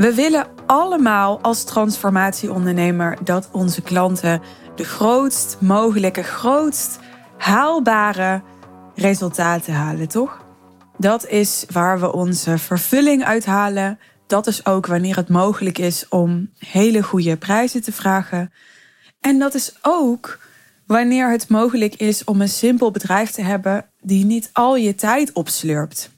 We 0.00 0.14
willen 0.14 0.46
allemaal 0.66 1.40
als 1.40 1.64
transformatieondernemer 1.64 3.18
dat 3.24 3.48
onze 3.52 3.82
klanten 3.82 4.40
de 4.74 4.84
grootst 4.84 5.56
mogelijke, 5.60 6.22
grootst 6.22 6.98
haalbare 7.36 8.42
resultaten 8.94 9.74
halen, 9.74 10.08
toch? 10.08 10.44
Dat 10.98 11.26
is 11.26 11.64
waar 11.72 12.00
we 12.00 12.12
onze 12.12 12.58
vervulling 12.58 13.24
uithalen. 13.24 13.98
Dat 14.26 14.46
is 14.46 14.66
ook 14.66 14.86
wanneer 14.86 15.16
het 15.16 15.28
mogelijk 15.28 15.78
is 15.78 16.08
om 16.08 16.50
hele 16.58 17.02
goede 17.02 17.36
prijzen 17.36 17.82
te 17.82 17.92
vragen. 17.92 18.52
En 19.20 19.38
dat 19.38 19.54
is 19.54 19.72
ook 19.82 20.38
wanneer 20.86 21.30
het 21.30 21.48
mogelijk 21.48 21.94
is 21.94 22.24
om 22.24 22.40
een 22.40 22.48
simpel 22.48 22.90
bedrijf 22.90 23.30
te 23.30 23.42
hebben 23.42 23.86
die 24.00 24.24
niet 24.24 24.50
al 24.52 24.76
je 24.76 24.94
tijd 24.94 25.32
opslurpt. 25.32 26.10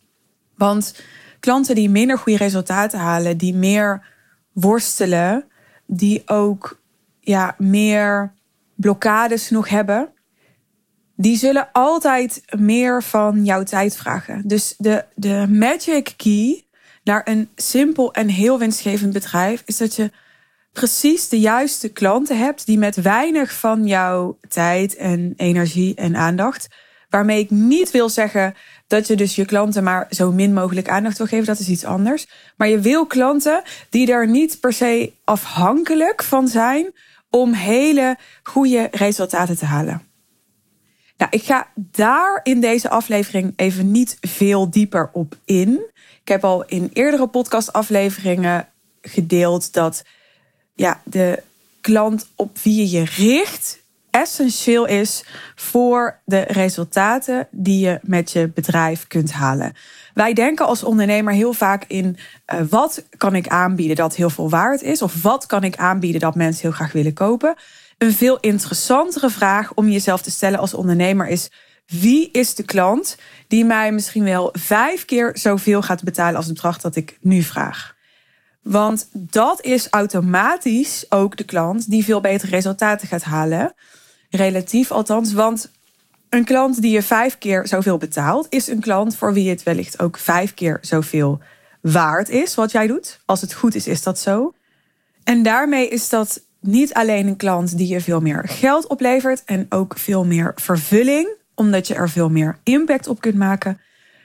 Want 0.57 0.95
klanten 1.43 1.75
die 1.75 1.91
minder 1.91 2.19
goede 2.19 2.39
resultaten 2.39 2.99
halen, 2.99 3.37
die 3.37 3.55
meer 3.55 4.07
worstelen, 4.53 5.45
die 5.87 6.23
ook 6.27 6.81
ja, 7.21 7.55
meer 7.59 8.33
blokkades 8.75 9.51
nog 9.51 9.69
hebben, 9.69 10.13
die 11.17 11.37
zullen 11.37 11.69
altijd 11.73 12.43
meer 12.59 13.03
van 13.03 13.45
jouw 13.45 13.63
tijd 13.63 13.97
vragen. 13.97 14.49
Dus 14.49 14.75
de, 14.79 15.05
de 15.15 15.47
magic 15.49 16.15
key 16.17 16.65
naar 17.05 17.23
een 17.25 17.49
simpel 17.57 18.13
en 18.13 18.29
heel 18.29 18.59
winstgevend 18.59 19.13
bedrijf 19.13 19.63
is 19.67 19.77
dat 19.77 19.97
je 19.97 20.11
precies 20.73 21.29
de 21.29 21.41
juiste 21.41 21.89
klanten 21.89 22.39
hebt 22.39 22.67
die 22.67 22.79
met 22.79 22.97
weinig 22.97 23.53
van 23.53 23.87
jouw 23.87 24.39
tijd 24.49 24.97
en 24.97 25.33
energie 25.37 25.95
en 25.95 26.17
aandacht. 26.17 26.69
Waarmee 27.13 27.39
ik 27.39 27.51
niet 27.51 27.91
wil 27.91 28.09
zeggen 28.09 28.55
dat 28.87 29.07
je 29.07 29.17
dus 29.17 29.35
je 29.35 29.45
klanten 29.45 29.85
maar 29.85 30.07
zo 30.11 30.33
min 30.33 30.53
mogelijk 30.53 30.89
aandacht 30.89 31.19
wil 31.19 31.27
geven. 31.27 31.47
Dat 31.47 31.59
is 31.59 31.69
iets 31.69 31.85
anders. 31.85 32.27
Maar 32.57 32.69
je 32.69 32.81
wil 32.81 33.07
klanten 33.07 33.63
die 33.91 34.13
er 34.13 34.29
niet 34.29 34.61
per 34.61 34.73
se 34.73 35.13
afhankelijk 35.25 36.23
van 36.23 36.49
zijn 36.49 36.93
om 37.31 37.53
hele 37.53 38.17
goede 38.43 38.89
resultaten 38.91 39.57
te 39.57 39.65
halen. 39.65 40.03
Nou, 41.17 41.31
ik 41.31 41.43
ga 41.43 41.69
daar 41.75 42.41
in 42.43 42.61
deze 42.61 42.89
aflevering 42.89 43.53
even 43.57 43.91
niet 43.91 44.17
veel 44.21 44.71
dieper 44.71 45.11
op 45.13 45.35
in. 45.45 45.81
Ik 46.21 46.29
heb 46.29 46.45
al 46.45 46.65
in 46.65 46.91
eerdere 46.93 47.27
podcastafleveringen 47.27 48.69
gedeeld 49.03 49.73
dat 49.73 50.05
ja, 50.75 51.01
de 51.05 51.43
klant 51.81 52.29
op 52.35 52.59
wie 52.59 52.77
je 52.77 52.91
je 52.91 53.05
richt 53.05 53.82
essentieel 54.13 54.87
is 54.87 55.25
voor 55.55 56.21
de 56.25 56.41
resultaten 56.41 57.49
die 57.51 57.87
je 57.87 57.99
met 58.03 58.33
je 58.33 58.49
bedrijf 58.49 59.07
kunt 59.07 59.33
halen. 59.33 59.73
Wij 60.15 60.33
denken 60.33 60.67
als 60.67 60.85
ondernemer 60.85 61.33
heel 61.33 61.53
vaak 61.53 61.85
in 61.89 62.17
uh, 62.55 62.61
wat 62.69 63.05
kan 63.17 63.35
ik 63.35 63.49
aanbieden 63.49 63.97
dat 63.97 64.17
heel 64.17 64.31
veel 64.31 64.51
waard 64.51 64.83
is, 64.83 65.03
of 65.03 65.23
wat 65.23 65.47
kan 65.47 65.65
ik 65.65 65.77
aanbieden 65.77 66.21
dat 66.21 66.35
mensen 66.35 66.63
heel 66.63 66.77
graag 66.77 66.93
willen 66.93 67.13
kopen. 67.13 67.55
Een 67.99 68.13
veel 68.13 68.41
interessantere 68.41 69.31
vraag 69.31 69.75
om 69.75 69.89
jezelf 69.89 70.23
te 70.23 70.31
stellen 70.31 70.59
als 70.59 70.75
ondernemer 70.75 71.29
is: 71.29 71.51
wie 71.87 72.31
is 72.31 72.55
de 72.55 72.63
klant 72.63 73.17
die 73.49 73.65
mij 73.65 73.93
misschien 73.93 74.25
wel 74.25 74.49
vijf 74.53 75.05
keer 75.05 75.31
zoveel 75.33 75.83
gaat 75.83 76.03
betalen 76.03 76.37
als 76.37 76.47
het 76.47 76.55
bedrag 76.55 76.81
dat 76.81 76.97
ik 76.97 77.19
nu 77.21 77.43
vraag? 77.43 77.95
Want 78.63 79.09
dat 79.13 79.65
is 79.65 79.89
automatisch 79.91 81.07
ook 81.09 81.37
de 81.37 81.45
klant 81.45 81.91
die 81.91 82.05
veel 82.05 82.21
betere 82.21 82.51
resultaten 82.51 83.09
gaat 83.09 83.23
halen. 83.23 83.75
Relatief 84.33 84.91
althans. 84.91 85.33
Want 85.33 85.71
een 86.29 86.45
klant 86.45 86.83
die 86.83 86.93
je 86.93 87.03
vijf 87.03 87.39
keer 87.39 87.67
zoveel 87.67 87.99
betaalt, 87.99 88.47
is 88.51 88.67
een 88.67 88.81
klant 88.81 89.17
voor 89.17 89.33
wie 89.33 89.51
het 89.51 89.63
wellicht 89.63 90.01
ook 90.01 90.19
vijf 90.19 90.55
keer 90.55 90.79
zoveel 90.81 91.41
waard 91.81 92.29
is 92.29 92.55
wat 92.55 92.71
jij 92.71 92.87
doet. 92.87 93.21
Als 93.25 93.41
het 93.41 93.55
goed 93.55 93.75
is, 93.75 93.87
is 93.87 94.03
dat 94.03 94.19
zo. 94.19 94.55
En 95.25 95.43
daarmee 95.43 95.89
is 95.89 96.09
dat 96.09 96.43
niet 96.61 96.95
alleen 96.95 97.27
een 97.27 97.37
klant 97.37 97.77
die 97.77 97.89
je 97.89 98.01
veel 98.01 98.21
meer 98.21 98.49
geld 98.49 98.87
oplevert 98.87 99.43
en 99.45 99.67
ook 99.69 99.99
veel 99.99 100.25
meer 100.25 100.53
vervulling, 100.55 101.29
omdat 101.55 101.87
je 101.87 101.95
er 101.95 102.11
veel 102.11 102.29
meer 102.31 102.59
impact 102.63 103.07
op 103.07 103.21
kunt 103.21 103.37
maken. 103.37 103.81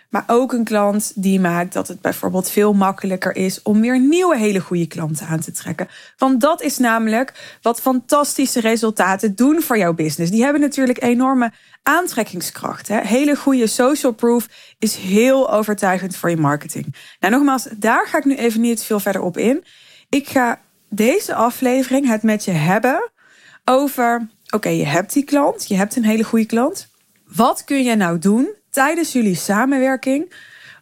Maar 0.09 0.23
ook 0.27 0.53
een 0.53 0.63
klant 0.63 1.11
die 1.15 1.39
maakt 1.39 1.73
dat 1.73 1.87
het 1.87 2.01
bijvoorbeeld 2.01 2.49
veel 2.49 2.73
makkelijker 2.73 3.35
is 3.35 3.61
om 3.61 3.81
weer 3.81 3.99
nieuwe 3.99 4.37
hele 4.37 4.59
goede 4.59 4.87
klanten 4.87 5.27
aan 5.27 5.39
te 5.39 5.51
trekken. 5.51 5.87
Want 6.17 6.41
dat 6.41 6.61
is 6.61 6.77
namelijk 6.77 7.57
wat 7.61 7.81
fantastische 7.81 8.59
resultaten 8.59 9.35
doen 9.35 9.61
voor 9.61 9.77
jouw 9.77 9.93
business. 9.93 10.31
Die 10.31 10.43
hebben 10.43 10.61
natuurlijk 10.61 11.03
enorme 11.03 11.51
aantrekkingskracht. 11.83 12.87
Hè? 12.87 12.99
Hele 13.01 13.35
goede 13.35 13.67
social 13.67 14.11
proof 14.11 14.47
is 14.79 14.95
heel 14.95 15.51
overtuigend 15.51 16.15
voor 16.15 16.29
je 16.29 16.37
marketing. 16.37 16.95
Nou, 17.19 17.33
nogmaals, 17.33 17.67
daar 17.75 18.07
ga 18.07 18.17
ik 18.17 18.25
nu 18.25 18.35
even 18.35 18.61
niet 18.61 18.83
veel 18.83 18.99
verder 18.99 19.21
op 19.21 19.37
in. 19.37 19.63
Ik 20.09 20.27
ga 20.27 20.61
deze 20.89 21.35
aflevering 21.35 22.07
het 22.07 22.23
met 22.23 22.45
je 22.45 22.51
hebben 22.51 23.11
over: 23.65 24.27
oké, 24.49 24.69
je 24.69 24.85
hebt 24.85 25.13
die 25.13 25.23
klant, 25.23 25.67
je 25.67 25.75
hebt 25.75 25.95
een 25.95 26.05
hele 26.05 26.23
goede 26.23 26.45
klant. 26.45 26.87
Wat 27.35 27.63
kun 27.63 27.83
je 27.83 27.95
nou 27.95 28.19
doen 28.19 28.56
tijdens 28.77 29.11
jullie 29.11 29.35
samenwerking 29.35 30.33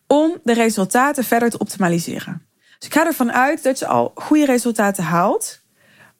om 0.08 0.38
de 0.44 0.54
resultaten 0.54 1.24
verder 1.24 1.50
te 1.50 1.58
optimaliseren? 1.58 2.42
Dus 2.78 2.88
ik 2.88 2.94
ga 2.94 3.06
ervan 3.06 3.32
uit 3.32 3.64
dat 3.64 3.80
je 3.80 3.88
al 3.88 4.12
goede 4.16 4.46
resultaten 4.46 5.04
haalt, 5.04 5.62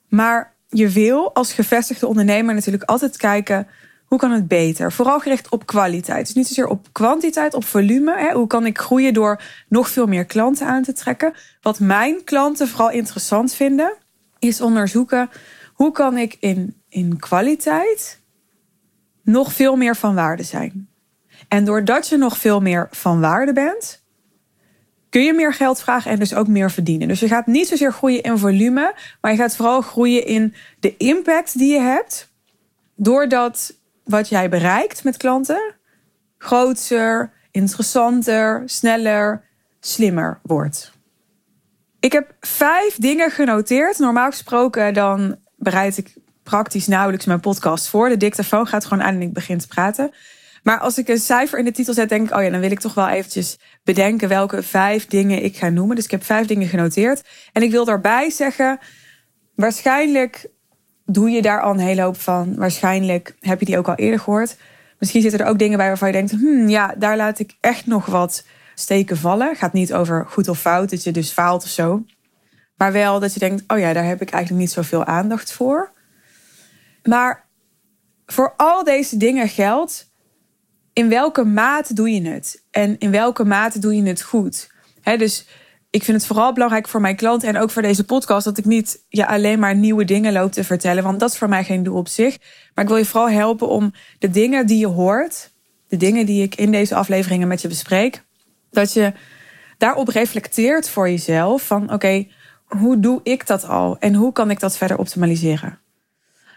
maar 0.08 0.56
je 0.68 0.90
wil 0.90 1.34
als 1.34 1.54
gevestigde 1.54 2.08
ondernemer 2.08 2.54
natuurlijk 2.54 2.84
altijd 2.84 3.18
kijken 3.18 3.68
hoe 4.06 4.20
kan 4.20 4.32
het 4.32 4.48
beter? 4.48 4.92
Vooral 4.92 5.20
gericht 5.20 5.50
op 5.50 5.66
kwaliteit. 5.66 6.26
Dus 6.26 6.36
niet 6.36 6.48
zozeer 6.48 6.68
op 6.68 6.88
kwantiteit, 6.92 7.54
op 7.54 7.66
volume. 7.66 8.18
Hè? 8.18 8.34
Hoe 8.34 8.48
kan 8.48 8.66
ik 8.66 8.78
groeien 8.78 9.14
door 9.14 9.42
nog 9.70 9.90
veel 9.90 10.06
meer 10.06 10.26
klanten 10.26 10.68
aan 10.68 10.84
te 10.84 10.94
trekken? 10.94 11.34
Wat 11.62 11.80
mijn 11.80 12.24
klanten 12.24 12.68
vooral 12.68 12.92
interessant 12.92 13.54
vinden, 13.54 13.94
is 14.40 14.62
onderzoeken 14.62 15.30
hoe 15.74 15.92
kan 15.92 16.18
ik 16.18 16.38
in, 16.40 16.82
in 16.90 17.20
kwaliteit 17.20 18.22
nog 19.24 19.54
veel 19.54 19.76
meer 19.76 19.96
van 19.96 20.16
waarde 20.16 20.44
zijn. 20.44 20.94
En 21.48 21.66
doordat 21.66 22.08
je 22.08 22.18
nog 22.18 22.38
veel 22.38 22.62
meer 22.62 22.88
van 22.92 23.20
waarde 23.20 23.54
bent, 23.54 24.04
kun 25.10 25.24
je 25.24 25.34
meer 25.34 25.54
geld 25.54 25.82
vragen 25.82 26.12
en 26.12 26.20
dus 26.20 26.34
ook 26.34 26.48
meer 26.48 26.72
verdienen. 26.72 27.08
Dus 27.08 27.20
je 27.20 27.28
gaat 27.28 27.48
niet 27.48 27.68
zozeer 27.68 27.94
groeien 27.94 28.22
in 28.22 28.38
volume, 28.38 28.96
maar 29.22 29.32
je 29.32 29.38
gaat 29.38 29.56
vooral 29.56 29.82
groeien 29.82 30.26
in 30.26 30.54
de 30.80 30.98
impact 30.98 31.58
die 31.58 31.74
je 31.74 31.80
hebt. 31.80 32.34
Doordat 32.96 33.76
wat 34.04 34.30
jij 34.30 34.50
bereikt 34.50 35.04
met 35.04 35.18
klanten 35.18 35.76
groter, 36.46 37.32
interessanter, 37.52 38.64
sneller, 38.66 39.44
slimmer 39.80 40.40
wordt. 40.44 40.92
Ik 42.00 42.12
heb 42.12 42.34
vijf 42.40 42.96
dingen 42.96 43.32
genoteerd. 43.32 44.00
Normaal 44.00 44.30
gesproken 44.30 44.94
dan 44.94 45.36
bereid 45.56 45.98
ik 45.98 46.14
praktisch 46.44 46.88
nauwelijks 46.88 47.26
mijn 47.26 47.40
podcast 47.40 47.88
voor. 47.88 48.10
De 48.10 48.18
dictafoon 48.18 48.68
gaat 48.68 48.86
gewoon 48.86 49.04
aan 49.04 49.14
en 49.14 49.22
ik 49.22 49.34
begin 49.34 49.58
te 49.58 49.68
praten. 49.68 50.12
Maar 50.66 50.80
als 50.80 50.98
ik 50.98 51.08
een 51.08 51.20
cijfer 51.20 51.60
in 51.60 51.66
de 51.66 51.72
titel 51.72 51.94
zet, 51.94 52.10
denk 52.10 52.30
ik, 52.30 52.36
oh 52.36 52.44
ja, 52.44 52.50
dan 52.50 52.60
wil 52.60 52.72
ik 52.72 52.80
toch 52.80 52.94
wel 52.94 53.08
eventjes 53.08 53.58
bedenken 53.84 54.30
welke 54.30 54.64
vijf 54.64 55.08
dingen 55.08 55.44
ik 55.44 55.58
ga 55.58 55.70
noemen. 55.70 55.96
Dus 55.96 56.06
ik 56.06 56.12
heb 56.12 56.24
vijf 56.24 56.48
dingen 56.48 56.68
genoteerd. 56.68 57.28
En 57.52 57.62
ik 57.62 57.72
wil 57.72 57.86
daarbij 57.86 58.30
zeggen, 58.30 58.80
waarschijnlijk 59.56 60.50
doe 61.06 61.30
je 61.30 61.42
daar 61.42 61.62
al 61.62 61.72
een 61.72 61.80
hele 61.80 62.02
hoop 62.02 62.20
van. 62.20 62.56
Waarschijnlijk 62.56 63.36
heb 63.40 63.60
je 63.60 63.66
die 63.66 63.78
ook 63.78 63.88
al 63.88 63.96
eerder 63.96 64.20
gehoord. 64.20 64.58
Misschien 65.00 65.22
zitten 65.22 65.40
er 65.40 65.46
ook 65.46 65.60
dingen 65.60 65.78
bij 65.78 65.88
waarvan 65.88 66.08
je 66.08 66.14
denkt: 66.14 66.32
hmm, 66.32 66.70
ja, 66.70 66.94
daar 66.98 67.18
laat 67.18 67.40
ik 67.40 67.56
echt 67.60 67.86
nog 67.86 68.06
wat 68.06 68.46
steken 68.76 69.18
vallen. 69.18 69.56
Gaat 69.56 69.74
niet 69.74 69.94
over 69.94 70.26
goed 70.30 70.48
of 70.48 70.60
fout, 70.60 70.90
dat 70.90 71.04
je 71.04 71.12
dus 71.12 71.32
faalt 71.32 71.64
of 71.64 71.70
zo. 71.70 72.04
Maar 72.78 72.92
wel 72.92 73.20
dat 73.20 73.34
je 73.34 73.40
denkt: 73.40 73.64
oh 73.68 73.80
ja, 73.80 73.94
daar 73.94 74.06
heb 74.06 74.22
ik 74.22 74.30
eigenlijk 74.30 74.64
niet 74.64 74.74
zoveel 74.74 75.06
aandacht 75.06 75.52
voor. 75.52 75.92
Maar 77.04 77.48
voor 78.26 78.54
al 78.58 78.84
deze 78.84 79.18
dingen 79.18 79.50
geldt: 79.50 80.14
in 80.96 81.10
welke 81.10 81.44
mate 81.44 81.94
doe 81.94 82.10
je 82.10 82.30
het? 82.30 82.64
En 82.72 82.96
in 83.00 83.12
welke 83.12 83.46
mate 83.46 83.80
doe 83.80 83.96
je 83.96 84.04
het 84.04 84.22
goed? 84.22 84.74
dus 85.04 85.46
ik 85.90 86.04
vind 86.04 86.18
het 86.18 86.26
vooral 86.26 86.54
belangrijk 86.54 86.88
voor 86.88 87.02
mijn 87.02 87.16
klanten 87.16 87.48
en 87.48 87.58
ook 87.58 87.70
voor 87.72 87.82
deze 87.82 88.06
podcast 88.06 88.46
dat 88.46 88.58
ik 88.58 88.66
niet 88.66 89.04
ja, 89.10 89.26
alleen 89.26 89.60
maar 89.60 89.76
nieuwe 89.76 90.06
dingen 90.06 90.34
loop 90.34 90.52
te 90.52 90.64
vertellen, 90.64 91.04
want 91.04 91.20
dat 91.20 91.32
is 91.32 91.38
voor 91.38 91.50
mij 91.50 91.64
geen 91.64 91.84
doel 91.84 91.98
op 91.98 92.08
zich. 92.08 92.38
Maar 92.74 92.84
ik 92.84 92.90
wil 92.90 93.00
je 93.00 93.06
vooral 93.06 93.30
helpen 93.30 93.68
om 93.68 93.94
de 94.20 94.30
dingen 94.30 94.68
die 94.68 94.78
je 94.78 94.88
hoort, 94.88 95.52
de 95.88 95.98
dingen 95.98 96.26
die 96.26 96.44
ik 96.44 96.56
in 96.56 96.72
deze 96.72 96.96
afleveringen 96.96 97.48
met 97.48 97.62
je 97.62 97.68
bespreek, 97.68 98.24
dat 98.72 98.94
je 98.94 99.14
daarop 99.78 100.08
reflecteert 100.08 100.90
voor 100.90 101.10
jezelf 101.10 101.66
van 101.66 101.94
oké, 101.94 102.28
hoe 102.66 103.00
doe 103.00 103.20
ik 103.24 103.48
dat 103.48 103.68
al 103.68 103.98
en 104.00 104.14
hoe 104.14 104.32
kan 104.32 104.50
ik 104.50 104.60
dat 104.60 104.78
verder 104.78 104.98
optimaliseren? 104.98 105.80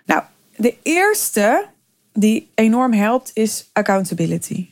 Nou, 0.07 0.23
de 0.57 0.77
eerste 0.83 1.67
die 2.21 2.51
enorm 2.55 2.93
helpt 2.93 3.31
is 3.35 3.71
accountability. 3.73 4.69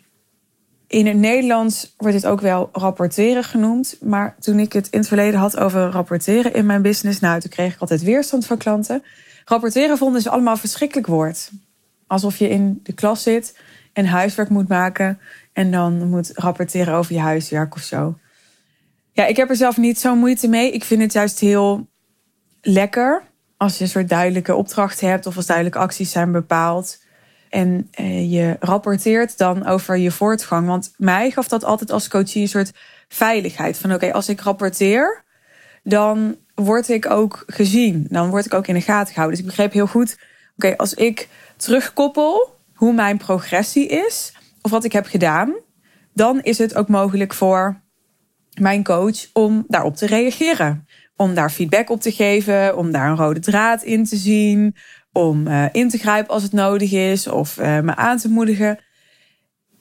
In 0.87 1.07
het 1.07 1.17
Nederlands 1.17 1.95
wordt 1.97 2.15
het 2.15 2.27
ook 2.27 2.41
wel 2.41 2.69
rapporteren 2.73 3.45
genoemd. 3.45 3.97
Maar 4.01 4.37
toen 4.41 4.59
ik 4.59 4.73
het 4.73 4.89
in 4.89 4.99
het 4.99 5.09
verleden 5.09 5.41
had 5.41 5.57
over 5.57 5.91
rapporteren 5.91 6.55
in 6.55 6.67
mijn 6.67 6.83
business, 6.83 7.21
nou, 7.21 7.41
toen 7.41 7.51
kreeg 7.51 7.75
ik 7.75 7.81
altijd 7.81 8.03
weerstand 8.03 8.47
van 8.47 8.57
klanten. 8.57 9.03
Rapporteren 9.45 9.99
vonden 9.99 10.23
ze 10.23 10.31
allemaal 10.31 10.57
verschrikkelijk 10.57 11.07
woord. 11.07 11.51
Alsof 12.07 12.37
je 12.37 12.49
in 12.49 12.81
de 12.83 12.93
klas 12.93 13.23
zit 13.23 13.59
en 13.93 14.07
huiswerk 14.07 14.49
moet 14.49 14.69
maken 14.69 15.19
en 15.53 15.71
dan 15.71 16.09
moet 16.09 16.31
rapporteren 16.35 16.95
over 16.95 17.13
je 17.13 17.21
huiswerk 17.21 17.75
of 17.75 17.83
zo. 17.83 18.19
Ja, 19.13 19.27
ik 19.27 19.37
heb 19.37 19.51
er 19.51 19.57
zelf 19.57 19.77
niet 19.77 20.01
zo 20.01 20.15
moeite 20.15 20.49
mee. 20.49 20.73
Ik 20.73 20.85
vind 20.85 21.03
het 21.03 21.13
juist 21.13 21.41
heel 21.41 21.87
lekker 22.61 23.23
als 23.57 23.79
je 23.79 23.85
een 23.85 23.91
soort 23.91 24.09
duidelijke 24.09 24.55
opdracht 24.55 25.01
hebt 25.01 25.27
of 25.27 25.37
als 25.37 25.47
duidelijke 25.47 25.79
acties 25.79 26.11
zijn 26.11 26.33
bepaald. 26.33 27.05
En 27.57 27.89
eh, 27.91 28.33
je 28.33 28.57
rapporteert 28.61 29.39
dan 29.39 29.67
over 29.67 29.97
je 29.97 30.11
voortgang. 30.11 30.67
Want 30.67 30.95
mij 30.97 31.31
gaf 31.31 31.49
dat 31.49 31.65
altijd 31.65 31.91
als 31.91 32.09
coachie 32.09 32.43
een 32.43 32.49
soort 32.49 32.73
veiligheid. 33.09 33.79
Van 33.79 33.95
oké, 33.95 34.13
als 34.13 34.29
ik 34.29 34.41
rapporteer, 34.41 35.25
dan 35.83 36.37
word 36.55 36.89
ik 36.89 37.11
ook 37.11 37.43
gezien. 37.47 38.07
Dan 38.11 38.31
word 38.31 38.47
ik 38.47 38.55
ook 38.55 38.67
in 38.67 38.75
de 38.75 38.81
gaten 38.81 39.13
gehouden. 39.13 39.37
Dus 39.37 39.47
ik 39.47 39.55
begreep 39.55 39.73
heel 39.73 39.87
goed, 39.87 40.19
oké, 40.57 40.77
als 40.77 40.95
ik 40.95 41.29
terugkoppel 41.57 42.57
hoe 42.75 42.93
mijn 42.93 43.17
progressie 43.19 43.87
is, 43.87 44.33
of 44.61 44.71
wat 44.71 44.85
ik 44.85 44.93
heb 44.93 45.07
gedaan, 45.07 45.55
dan 46.15 46.41
is 46.43 46.59
het 46.59 46.75
ook 46.75 46.89
mogelijk 46.89 47.35
voor 47.35 47.81
mijn 48.61 48.85
coach 48.85 49.27
om 49.33 49.65
daarop 49.69 49.97
te 49.97 50.07
reageren. 50.07 50.87
Om 51.17 51.35
daar 51.35 51.51
feedback 51.51 51.91
op 51.91 52.01
te 52.01 52.13
geven, 52.13 52.77
om 52.77 52.91
daar 52.91 53.11
een 53.11 53.17
rode 53.17 53.41
draad 53.41 53.83
in 53.83 54.05
te 54.05 54.17
zien, 54.17 54.77
om 55.17 55.47
uh, 55.47 55.65
in 55.73 55.89
te 55.89 55.99
grijpen 55.99 56.35
als 56.35 56.43
het 56.43 56.53
nodig 56.53 56.93
is 56.93 57.27
of 57.27 57.59
uh, 57.59 57.81
me 57.81 57.97
aan 57.97 58.19
te 58.19 58.29
moedigen. 58.29 58.79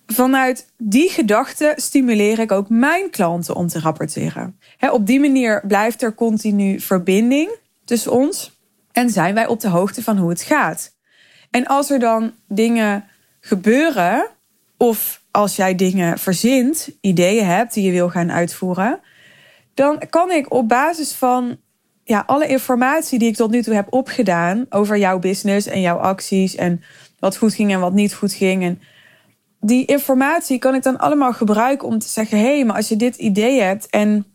Vanuit 0.06 0.74
die 0.78 1.10
gedachte 1.10 1.74
stimuleer 1.76 2.40
ik 2.40 2.52
ook 2.52 2.70
mijn 2.70 3.10
klanten 3.10 3.56
om 3.56 3.68
te 3.68 3.80
rapporteren. 3.80 4.60
Op 4.92 5.06
die 5.06 5.20
manier 5.20 5.64
blijft 5.68 6.02
er 6.02 6.16
continu 6.16 6.80
verbinding 6.80 7.58
tussen 7.86 8.12
ons 8.12 8.60
en 8.92 9.10
zijn 9.10 9.34
wij 9.34 9.48
op 9.48 9.60
de 9.60 9.68
hoogte 9.70 10.04
van 10.04 10.18
hoe 10.18 10.30
het 10.30 10.42
gaat. 10.42 10.96
En 11.52 11.66
als 11.66 11.90
er 11.90 12.00
dan 12.00 12.34
dingen 12.48 13.06
gebeuren, 13.40 14.28
of 14.78 15.24
als 15.32 15.56
jij 15.56 15.76
dingen 15.76 16.20
verzint, 16.20 16.90
ideeën 17.02 17.46
hebt 17.46 17.74
die 17.74 17.84
je 17.84 17.92
wil 17.92 18.10
gaan 18.10 18.32
uitvoeren, 18.32 19.00
dan 19.74 20.02
kan 20.10 20.32
ik 20.32 20.54
op 20.54 20.68
basis 20.68 21.12
van 21.12 21.58
ja, 22.08 22.24
alle 22.26 22.48
informatie 22.48 23.20
die 23.20 23.28
ik 23.28 23.36
tot 23.36 23.52
nu 23.52 23.62
toe 23.62 23.74
heb 23.74 23.88
opgedaan 23.90 24.66
over 24.70 24.98
jouw 24.98 25.20
business 25.20 25.68
en 25.68 25.82
jouw 25.82 25.98
acties 25.98 26.56
en 26.56 26.84
wat 27.20 27.38
goed 27.38 27.54
ging 27.54 27.72
en 27.72 27.80
wat 27.80 27.94
niet 27.94 28.14
goed 28.14 28.34
ging. 28.34 28.64
En 28.64 28.82
die 29.60 29.86
informatie 29.86 30.60
kan 30.60 30.76
ik 30.76 30.84
dan 30.84 30.98
allemaal 30.98 31.34
gebruiken 31.34 31.88
om 31.88 32.00
te 32.00 32.08
zeggen: 32.08 32.38
hé, 32.38 32.56
hey, 32.56 32.66
maar 32.66 32.76
als 32.76 32.90
je 32.90 32.96
dit 32.96 33.16
idee 33.16 33.62
hebt 33.62 33.90
en 33.90 34.26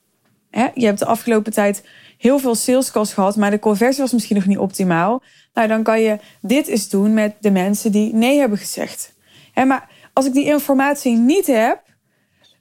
hè, 0.50 0.66
je 0.74 0.86
hebt 0.86 0.98
de 0.98 1.06
afgelopen 1.06 1.52
tijd 1.52 1.84
heel 2.18 2.38
veel 2.38 2.54
sales 2.54 2.90
calls 2.90 3.12
gehad, 3.12 3.36
maar 3.36 3.50
de 3.50 3.58
conversie 3.58 4.02
was 4.02 4.12
misschien 4.12 4.36
nog 4.36 4.46
niet 4.46 4.58
optimaal. 4.58 5.22
Nou, 5.54 5.68
dan 5.68 5.82
kan 5.82 6.00
je 6.00 6.18
dit 6.40 6.66
eens 6.66 6.88
doen 6.88 7.14
met 7.14 7.34
de 7.40 7.50
mensen 7.50 7.92
die 7.92 8.14
nee 8.14 8.38
hebben 8.38 8.58
gezegd. 8.58 9.14
Hè, 9.52 9.64
maar 9.64 9.88
als 10.12 10.26
ik 10.26 10.32
die 10.32 10.44
informatie 10.44 11.16
niet 11.16 11.46
heb, 11.46 11.82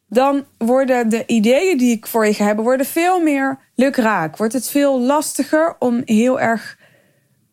dan 0.09 0.45
worden 0.57 1.09
de 1.09 1.23
ideeën 1.25 1.77
die 1.77 1.95
ik 1.95 2.07
voor 2.07 2.25
je 2.25 2.33
ga 2.33 2.45
hebben, 2.45 2.63
worden 2.63 2.85
veel 2.85 3.21
meer 3.21 3.59
lukraak. 3.75 4.37
Wordt 4.37 4.53
het 4.53 4.69
veel 4.69 4.99
lastiger 4.99 5.75
om 5.79 6.01
heel 6.05 6.39
erg 6.39 6.77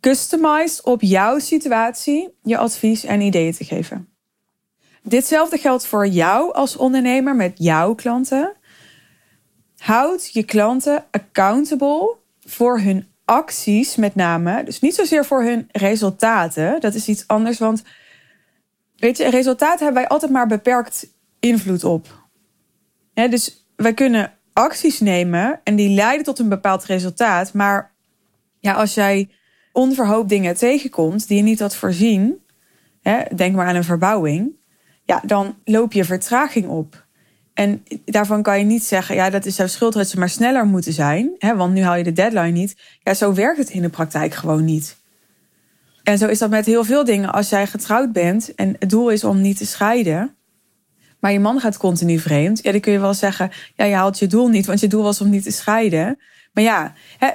customized 0.01 0.85
op 0.85 1.03
jouw 1.03 1.39
situatie 1.39 2.35
je 2.43 2.57
advies 2.57 3.05
en 3.05 3.21
ideeën 3.21 3.53
te 3.53 3.65
geven. 3.65 4.09
Ditzelfde 5.03 5.59
geldt 5.59 5.87
voor 5.87 6.07
jou 6.07 6.55
als 6.55 6.77
ondernemer 6.77 7.37
met 7.37 7.53
jouw 7.55 7.95
klanten. 7.95 8.53
Houd 9.79 10.33
je 10.33 10.43
klanten 10.43 11.05
accountable 11.11 12.17
voor 12.45 12.81
hun 12.81 13.07
acties 13.25 13.97
met 13.97 14.15
name. 14.15 14.65
Dus 14.65 14.81
niet 14.81 14.95
zozeer 14.95 15.25
voor 15.25 15.43
hun 15.43 15.69
resultaten. 15.73 16.81
Dat 16.81 16.95
is 16.95 17.09
iets 17.09 17.27
anders, 17.27 17.59
want 17.59 17.83
weet 18.97 19.17
je, 19.17 19.31
resultaten 19.31 19.85
hebben 19.85 20.03
wij 20.03 20.11
altijd 20.11 20.31
maar 20.31 20.47
beperkt 20.47 21.09
invloed 21.41 21.85
op. 21.85 22.26
dus 23.25 23.67
wij 23.77 23.95
kunnen 23.95 24.33
acties 24.53 25.01
nemen 25.01 25.61
en 25.65 25.77
die 25.77 25.89
leiden 25.89 26.25
tot 26.25 26.39
een 26.39 26.49
bepaald 26.49 26.85
resultaat. 26.85 27.53
Maar 27.53 27.93
ja, 28.61 28.73
als 28.73 28.95
jij 28.95 29.29
onverhoopt 29.73 30.29
dingen 30.29 30.57
tegenkomt 30.57 31.29
die 31.29 31.37
je 31.37 31.43
niet 31.43 31.61
had 31.61 31.77
voorzien, 31.77 32.43
hè, 33.03 33.23
denk 33.35 33.55
maar 33.55 33.67
aan 33.67 33.75
een 33.75 33.85
verbouwing, 33.85 34.51
ja, 35.05 35.23
dan 35.25 35.57
loop 35.65 35.93
je 35.93 36.05
vertraging 36.05 36.69
op. 36.69 37.05
En 37.55 37.85
daarvan 38.05 38.43
kan 38.43 38.59
je 38.59 38.65
niet 38.65 38.85
zeggen, 38.85 39.15
ja, 39.15 39.31
dat 39.31 39.47
is 39.47 39.57
jouw 39.57 39.67
schuld 39.67 39.93
dat 39.93 40.09
ze 40.09 40.19
maar 40.19 40.29
sneller 40.29 40.67
moeten 40.67 40.93
zijn, 40.93 41.31
hè, 41.39 41.57
want 41.57 41.75
nu 41.75 41.83
haal 41.83 41.97
je 41.97 42.05
de 42.05 42.13
deadline 42.13 42.51
niet. 42.51 42.77
Ja, 43.03 43.15
zo 43.15 43.35
werkt 43.35 43.59
het 43.59 43.71
in 43.71 43.83
de 43.83 43.89
praktijk 43.89 44.35
gewoon 44.35 44.65
niet. 44.65 44.97
En 46.03 46.19
zo 46.19 46.27
is 46.27 46.39
dat 46.39 46.51
met 46.51 46.67
heel 46.67 46.85
veel 46.85 47.05
dingen. 47.05 47.33
Als 47.33 47.49
jij 47.49 47.67
getrouwd 47.67 48.13
bent 48.13 48.55
en 48.55 48.77
het 48.79 48.91
doel 48.91 49.11
is 49.11 49.25
om 49.25 49.41
niet 49.41 49.57
te 49.57 49.67
scheiden, 49.67 50.36
maar 51.21 51.33
je 51.33 51.41
man 51.41 51.61
gaat 51.61 51.77
continu 51.77 52.19
vreemd, 52.19 52.63
ja, 52.63 52.73
dan 52.73 52.81
kun 52.81 52.93
je 52.93 52.99
wel 52.99 53.15
zeggen, 53.15 53.51
ja, 53.75 53.85
je 53.85 53.95
haalt 53.95 54.19
je 54.19 54.27
doel 54.27 54.49
niet, 54.49 54.67
want 54.67 54.81
je 54.81 54.89
doel 54.89 55.03
was 55.03 55.21
om 55.21 55.31
niet 55.31 55.43
te 55.43 55.51
scheiden. 55.51 56.19
Maar 56.53 56.65
ja, 56.65 56.93
hè, 57.19 57.29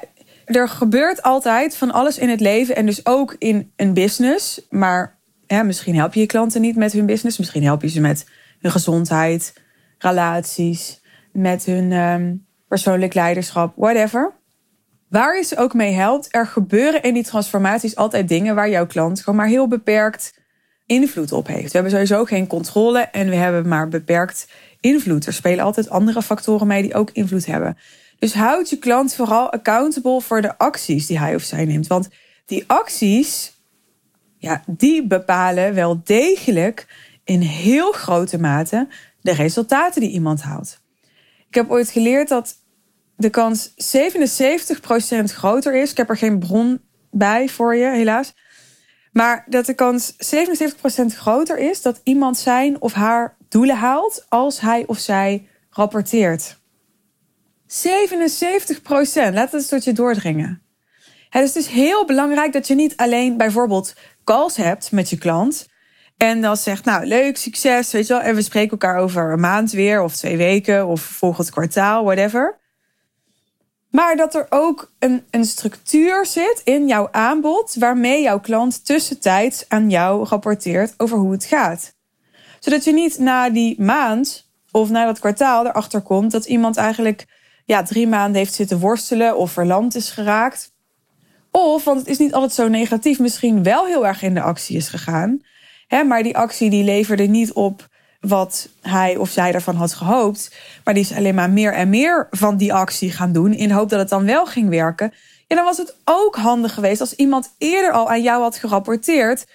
er 0.45 0.69
gebeurt 0.69 1.21
altijd 1.21 1.77
van 1.77 1.91
alles 1.91 2.17
in 2.17 2.29
het 2.29 2.39
leven 2.39 2.75
en 2.75 2.85
dus 2.85 3.05
ook 3.05 3.35
in 3.37 3.71
een 3.75 3.93
business. 3.93 4.61
Maar 4.69 5.19
hè, 5.47 5.63
misschien 5.63 5.95
help 5.95 6.13
je 6.13 6.19
je 6.19 6.25
klanten 6.25 6.61
niet 6.61 6.75
met 6.75 6.91
hun 6.91 7.05
business, 7.05 7.37
misschien 7.37 7.63
help 7.63 7.81
je 7.81 7.87
ze 7.87 8.01
met 8.01 8.29
hun 8.59 8.71
gezondheid, 8.71 9.53
relaties, 9.97 11.01
met 11.31 11.65
hun 11.65 11.91
um, 11.91 12.45
persoonlijk 12.67 13.13
leiderschap, 13.13 13.73
whatever. 13.75 14.39
Waar 15.09 15.37
je 15.37 15.43
ze 15.43 15.57
ook 15.57 15.73
mee 15.73 15.93
helpt, 15.93 16.27
er 16.31 16.47
gebeuren 16.47 17.01
in 17.01 17.13
die 17.13 17.23
transformaties 17.23 17.95
altijd 17.95 18.27
dingen 18.27 18.55
waar 18.55 18.69
jouw 18.69 18.85
klant 18.85 19.19
gewoon 19.19 19.35
maar 19.35 19.47
heel 19.47 19.67
beperkt 19.67 20.40
invloed 20.91 21.31
op 21.31 21.47
heeft. 21.47 21.71
We 21.71 21.71
hebben 21.71 21.91
sowieso 21.91 22.25
geen 22.25 22.47
controle 22.47 22.99
en 22.99 23.29
we 23.29 23.35
hebben 23.35 23.67
maar 23.67 23.87
beperkt 23.87 24.47
invloed. 24.79 25.25
Er 25.25 25.33
spelen 25.33 25.63
altijd 25.63 25.89
andere 25.89 26.21
factoren 26.21 26.67
mee 26.67 26.81
die 26.81 26.93
ook 26.93 27.09
invloed 27.11 27.45
hebben. 27.45 27.77
Dus 28.19 28.33
houd 28.33 28.69
je 28.69 28.77
klant 28.77 29.13
vooral 29.13 29.51
accountable 29.51 30.21
voor 30.21 30.41
de 30.41 30.57
acties 30.57 31.05
die 31.05 31.19
hij 31.19 31.35
of 31.35 31.41
zij 31.41 31.65
neemt. 31.65 31.87
Want 31.87 32.09
die 32.45 32.63
acties, 32.67 33.61
ja, 34.37 34.63
die 34.67 35.07
bepalen 35.07 35.73
wel 35.73 36.01
degelijk 36.03 36.87
in 37.23 37.41
heel 37.41 37.91
grote 37.91 38.39
mate 38.39 38.87
de 39.21 39.33
resultaten 39.33 40.01
die 40.01 40.11
iemand 40.11 40.41
haalt. 40.41 40.79
Ik 41.47 41.55
heb 41.55 41.69
ooit 41.69 41.89
geleerd 41.89 42.29
dat 42.29 42.55
de 43.15 43.29
kans 43.29 43.69
77% 43.69 43.73
groter 45.23 45.81
is. 45.81 45.91
Ik 45.91 45.97
heb 45.97 46.09
er 46.09 46.17
geen 46.17 46.39
bron 46.39 46.81
bij 47.11 47.49
voor 47.49 47.75
je, 47.75 47.89
helaas. 47.89 48.33
Maar 49.11 49.43
dat 49.47 49.65
de 49.65 49.73
kans 49.73 50.13
77% 50.13 50.15
groter 51.05 51.57
is 51.57 51.81
dat 51.81 52.01
iemand 52.03 52.37
zijn 52.37 52.81
of 52.81 52.93
haar 52.93 53.37
doelen 53.49 53.75
haalt 53.75 54.25
als 54.29 54.59
hij 54.59 54.83
of 54.87 54.97
zij 54.97 55.47
rapporteert. 55.69 56.59
77% 57.67 57.73
Laat 59.33 59.51
het 59.51 59.67
tot 59.67 59.83
je 59.83 59.93
doordringen. 59.93 60.61
Het 61.29 61.43
is 61.43 61.51
dus 61.51 61.67
heel 61.67 62.05
belangrijk 62.05 62.53
dat 62.53 62.67
je 62.67 62.75
niet 62.75 62.97
alleen 62.97 63.37
bijvoorbeeld 63.37 63.95
calls 64.23 64.55
hebt 64.55 64.91
met 64.91 65.09
je 65.09 65.17
klant. 65.17 65.69
En 66.17 66.41
dan 66.41 66.57
zegt, 66.57 66.85
nou 66.85 67.05
leuk, 67.05 67.37
succes, 67.37 67.91
weet 67.91 68.07
je 68.07 68.13
wel. 68.13 68.21
En 68.21 68.35
we 68.35 68.41
spreken 68.41 68.71
elkaar 68.71 68.97
over 68.97 69.31
een 69.31 69.39
maand 69.39 69.71
weer, 69.71 70.01
of 70.01 70.15
twee 70.15 70.37
weken, 70.37 70.87
of 70.87 71.01
volgend 71.01 71.49
kwartaal, 71.49 72.03
whatever. 72.03 72.59
Maar 73.91 74.15
dat 74.15 74.35
er 74.35 74.45
ook 74.49 74.91
een, 74.99 75.23
een 75.29 75.45
structuur 75.45 76.25
zit 76.25 76.61
in 76.63 76.87
jouw 76.87 77.07
aanbod 77.11 77.75
waarmee 77.79 78.21
jouw 78.21 78.39
klant 78.39 78.85
tussentijds 78.85 79.65
aan 79.67 79.89
jou 79.89 80.27
rapporteert 80.27 80.93
over 80.97 81.17
hoe 81.17 81.31
het 81.31 81.45
gaat. 81.45 81.95
Zodat 82.59 82.83
je 82.83 82.93
niet 82.93 83.17
na 83.17 83.49
die 83.49 83.81
maand 83.81 84.49
of 84.71 84.89
na 84.89 85.05
dat 85.05 85.19
kwartaal 85.19 85.65
erachter 85.65 86.01
komt 86.01 86.31
dat 86.31 86.45
iemand 86.45 86.77
eigenlijk 86.77 87.25
ja, 87.65 87.83
drie 87.83 88.07
maanden 88.07 88.37
heeft 88.37 88.53
zitten 88.53 88.79
worstelen 88.79 89.37
of 89.37 89.51
verlamd 89.51 89.95
is 89.95 90.09
geraakt. 90.09 90.71
Of, 91.51 91.83
want 91.83 91.99
het 91.99 92.07
is 92.07 92.17
niet 92.17 92.33
altijd 92.33 92.53
zo 92.53 92.67
negatief, 92.67 93.19
misschien 93.19 93.63
wel 93.63 93.85
heel 93.85 94.07
erg 94.07 94.21
in 94.21 94.33
de 94.33 94.41
actie 94.41 94.75
is 94.75 94.87
gegaan. 94.87 95.41
Hè, 95.87 96.03
maar 96.03 96.23
die 96.23 96.37
actie 96.37 96.69
die 96.69 96.83
leverde 96.83 97.23
niet 97.23 97.53
op 97.53 97.89
wat 98.21 98.69
hij 98.81 99.15
of 99.15 99.29
zij 99.29 99.51
daarvan 99.51 99.75
had 99.75 99.93
gehoopt. 99.93 100.55
Maar 100.83 100.93
die 100.93 101.03
is 101.03 101.13
alleen 101.13 101.35
maar 101.35 101.49
meer 101.49 101.73
en 101.73 101.89
meer 101.89 102.27
van 102.31 102.57
die 102.57 102.73
actie 102.73 103.11
gaan 103.11 103.31
doen. 103.31 103.53
In 103.53 103.67
de 103.67 103.73
hoop 103.73 103.89
dat 103.89 103.99
het 103.99 104.09
dan 104.09 104.25
wel 104.25 104.45
ging 104.45 104.69
werken. 104.69 105.13
Ja, 105.47 105.55
dan 105.55 105.65
was 105.65 105.77
het 105.77 105.95
ook 106.05 106.35
handig 106.35 106.73
geweest 106.73 107.01
als 107.01 107.15
iemand 107.15 107.53
eerder 107.57 107.91
al 107.91 108.09
aan 108.09 108.21
jou 108.21 108.41
had 108.41 108.57
gerapporteerd. 108.57 109.45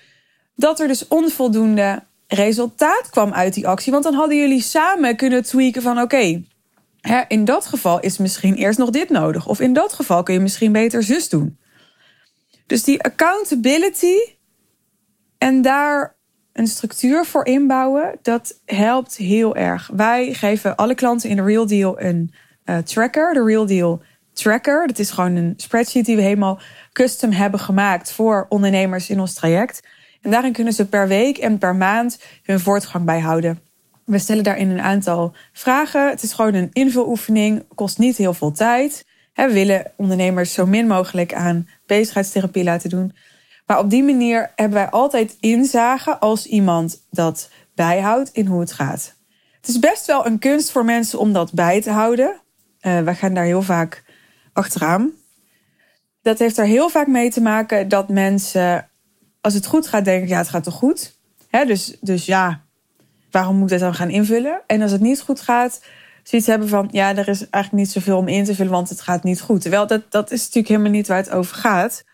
Dat 0.54 0.80
er 0.80 0.88
dus 0.88 1.08
onvoldoende 1.08 2.02
resultaat 2.26 3.10
kwam 3.10 3.32
uit 3.32 3.54
die 3.54 3.68
actie. 3.68 3.92
Want 3.92 4.04
dan 4.04 4.14
hadden 4.14 4.36
jullie 4.36 4.62
samen 4.62 5.16
kunnen 5.16 5.42
tweaken 5.42 5.82
van 5.82 6.00
oké. 6.00 6.42
in 7.28 7.44
dat 7.44 7.66
geval 7.66 8.00
is 8.00 8.18
misschien 8.18 8.54
eerst 8.54 8.78
nog 8.78 8.90
dit 8.90 9.08
nodig. 9.08 9.46
Of 9.46 9.60
in 9.60 9.72
dat 9.72 9.92
geval 9.92 10.22
kun 10.22 10.34
je 10.34 10.40
misschien 10.40 10.72
beter 10.72 11.02
zus 11.02 11.28
doen. 11.28 11.58
Dus 12.66 12.82
die 12.82 13.02
accountability 13.02 14.16
en 15.38 15.62
daar 15.62 16.15
een 16.56 16.66
structuur 16.66 17.24
voor 17.24 17.46
inbouwen, 17.46 18.18
dat 18.22 18.60
helpt 18.64 19.16
heel 19.16 19.56
erg. 19.56 19.90
Wij 19.92 20.34
geven 20.34 20.76
alle 20.76 20.94
klanten 20.94 21.30
in 21.30 21.36
de 21.36 21.42
Real 21.42 21.66
Deal 21.66 22.00
een 22.00 22.32
uh, 22.64 22.78
tracker, 22.78 23.34
de 23.34 23.44
Real 23.44 23.66
Deal 23.66 24.02
Tracker. 24.32 24.86
Dat 24.86 24.98
is 24.98 25.10
gewoon 25.10 25.36
een 25.36 25.54
spreadsheet 25.56 26.04
die 26.04 26.16
we 26.16 26.22
helemaal 26.22 26.60
custom 26.92 27.30
hebben 27.30 27.60
gemaakt 27.60 28.12
voor 28.12 28.46
ondernemers 28.48 29.10
in 29.10 29.20
ons 29.20 29.34
traject. 29.34 29.82
En 30.22 30.30
daarin 30.30 30.52
kunnen 30.52 30.72
ze 30.72 30.86
per 30.86 31.08
week 31.08 31.38
en 31.38 31.58
per 31.58 31.76
maand 31.76 32.18
hun 32.42 32.60
voortgang 32.60 33.04
bijhouden. 33.04 33.60
We 34.04 34.18
stellen 34.18 34.44
daarin 34.44 34.70
een 34.70 34.80
aantal 34.80 35.34
vragen. 35.52 36.10
Het 36.10 36.22
is 36.22 36.32
gewoon 36.32 36.54
een 36.54 36.70
invuloefening, 36.72 37.64
kost 37.74 37.98
niet 37.98 38.16
heel 38.16 38.34
veel 38.34 38.52
tijd. 38.52 39.04
We 39.34 39.52
willen 39.52 39.92
ondernemers 39.96 40.52
zo 40.52 40.66
min 40.66 40.86
mogelijk 40.86 41.34
aan 41.34 41.68
bezigheidstherapie 41.86 42.64
laten 42.64 42.90
doen. 42.90 43.12
Maar 43.66 43.78
op 43.78 43.90
die 43.90 44.02
manier 44.02 44.52
hebben 44.56 44.78
wij 44.78 44.90
altijd 44.90 45.36
inzage 45.40 46.18
als 46.18 46.46
iemand 46.46 47.06
dat 47.10 47.50
bijhoudt 47.74 48.30
in 48.32 48.46
hoe 48.46 48.60
het 48.60 48.72
gaat. 48.72 49.14
Het 49.56 49.68
is 49.68 49.78
best 49.78 50.06
wel 50.06 50.26
een 50.26 50.38
kunst 50.38 50.70
voor 50.70 50.84
mensen 50.84 51.18
om 51.18 51.32
dat 51.32 51.52
bij 51.52 51.82
te 51.82 51.90
houden. 51.90 52.40
Uh, 52.80 53.00
wij 53.00 53.14
gaan 53.14 53.34
daar 53.34 53.44
heel 53.44 53.62
vaak 53.62 54.04
achteraan. 54.52 55.10
Dat 56.22 56.38
heeft 56.38 56.58
er 56.58 56.64
heel 56.64 56.88
vaak 56.88 57.06
mee 57.06 57.30
te 57.30 57.40
maken 57.40 57.88
dat 57.88 58.08
mensen, 58.08 58.88
als 59.40 59.54
het 59.54 59.66
goed 59.66 59.86
gaat, 59.86 60.04
denken: 60.04 60.28
ja, 60.28 60.38
het 60.38 60.48
gaat 60.48 60.64
toch 60.64 60.74
goed? 60.74 61.18
dus, 61.50 61.96
dus 62.00 62.26
ja, 62.26 62.62
waarom 63.30 63.56
moet 63.56 63.70
ik 63.70 63.78
dat 63.78 63.80
dan 63.80 63.94
gaan 63.94 64.10
invullen? 64.10 64.60
En 64.66 64.82
als 64.82 64.92
het 64.92 65.00
niet 65.00 65.20
goed 65.20 65.40
gaat, 65.40 65.80
zoiets 66.22 66.48
hebben 66.48 66.68
van: 66.68 66.88
ja, 66.90 67.16
er 67.16 67.28
is 67.28 67.48
eigenlijk 67.50 67.72
niet 67.84 67.90
zoveel 67.90 68.16
om 68.16 68.28
in 68.28 68.44
te 68.44 68.54
vullen, 68.54 68.72
want 68.72 68.88
het 68.88 69.00
gaat 69.00 69.22
niet 69.22 69.40
goed. 69.40 69.60
Terwijl 69.60 69.86
dat, 69.86 70.02
dat 70.10 70.30
is 70.30 70.40
natuurlijk 70.40 70.68
helemaal 70.68 70.90
niet 70.90 71.06
waar 71.06 71.16
het 71.16 71.30
over 71.30 71.56
gaat. 71.56 72.04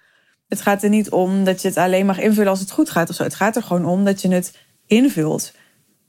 Het 0.52 0.61
gaat 0.61 0.82
er 0.82 0.88
niet 0.88 1.11
om 1.11 1.44
dat 1.44 1.62
je 1.62 1.68
het 1.68 1.76
alleen 1.76 2.06
mag 2.06 2.18
invullen 2.18 2.50
als 2.50 2.61
het 2.61 2.71
goed 2.71 2.90
gaat 2.90 3.09
of 3.09 3.14
zo. 3.14 3.23
Het 3.23 3.35
gaat 3.35 3.56
er 3.56 3.62
gewoon 3.62 3.85
om 3.85 4.04
dat 4.04 4.23
je 4.23 4.28
het 4.28 4.59
invult. 4.87 5.52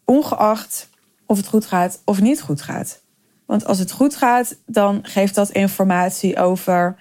Ongeacht 0.06 0.90
of 1.26 1.38
het 1.38 1.48
goed 1.48 1.66
gaat 1.66 2.02
of 2.06 2.22
niet 2.22 2.42
goed 2.42 2.62
gaat. 2.62 3.02
Want 3.46 3.66
als 3.66 3.80
het 3.80 3.92
goed 3.92 4.16
gaat, 4.16 4.56
dan 4.66 5.00
geeft 5.04 5.36
dat 5.36 5.50
informatie 5.50 6.38
over 6.38 6.96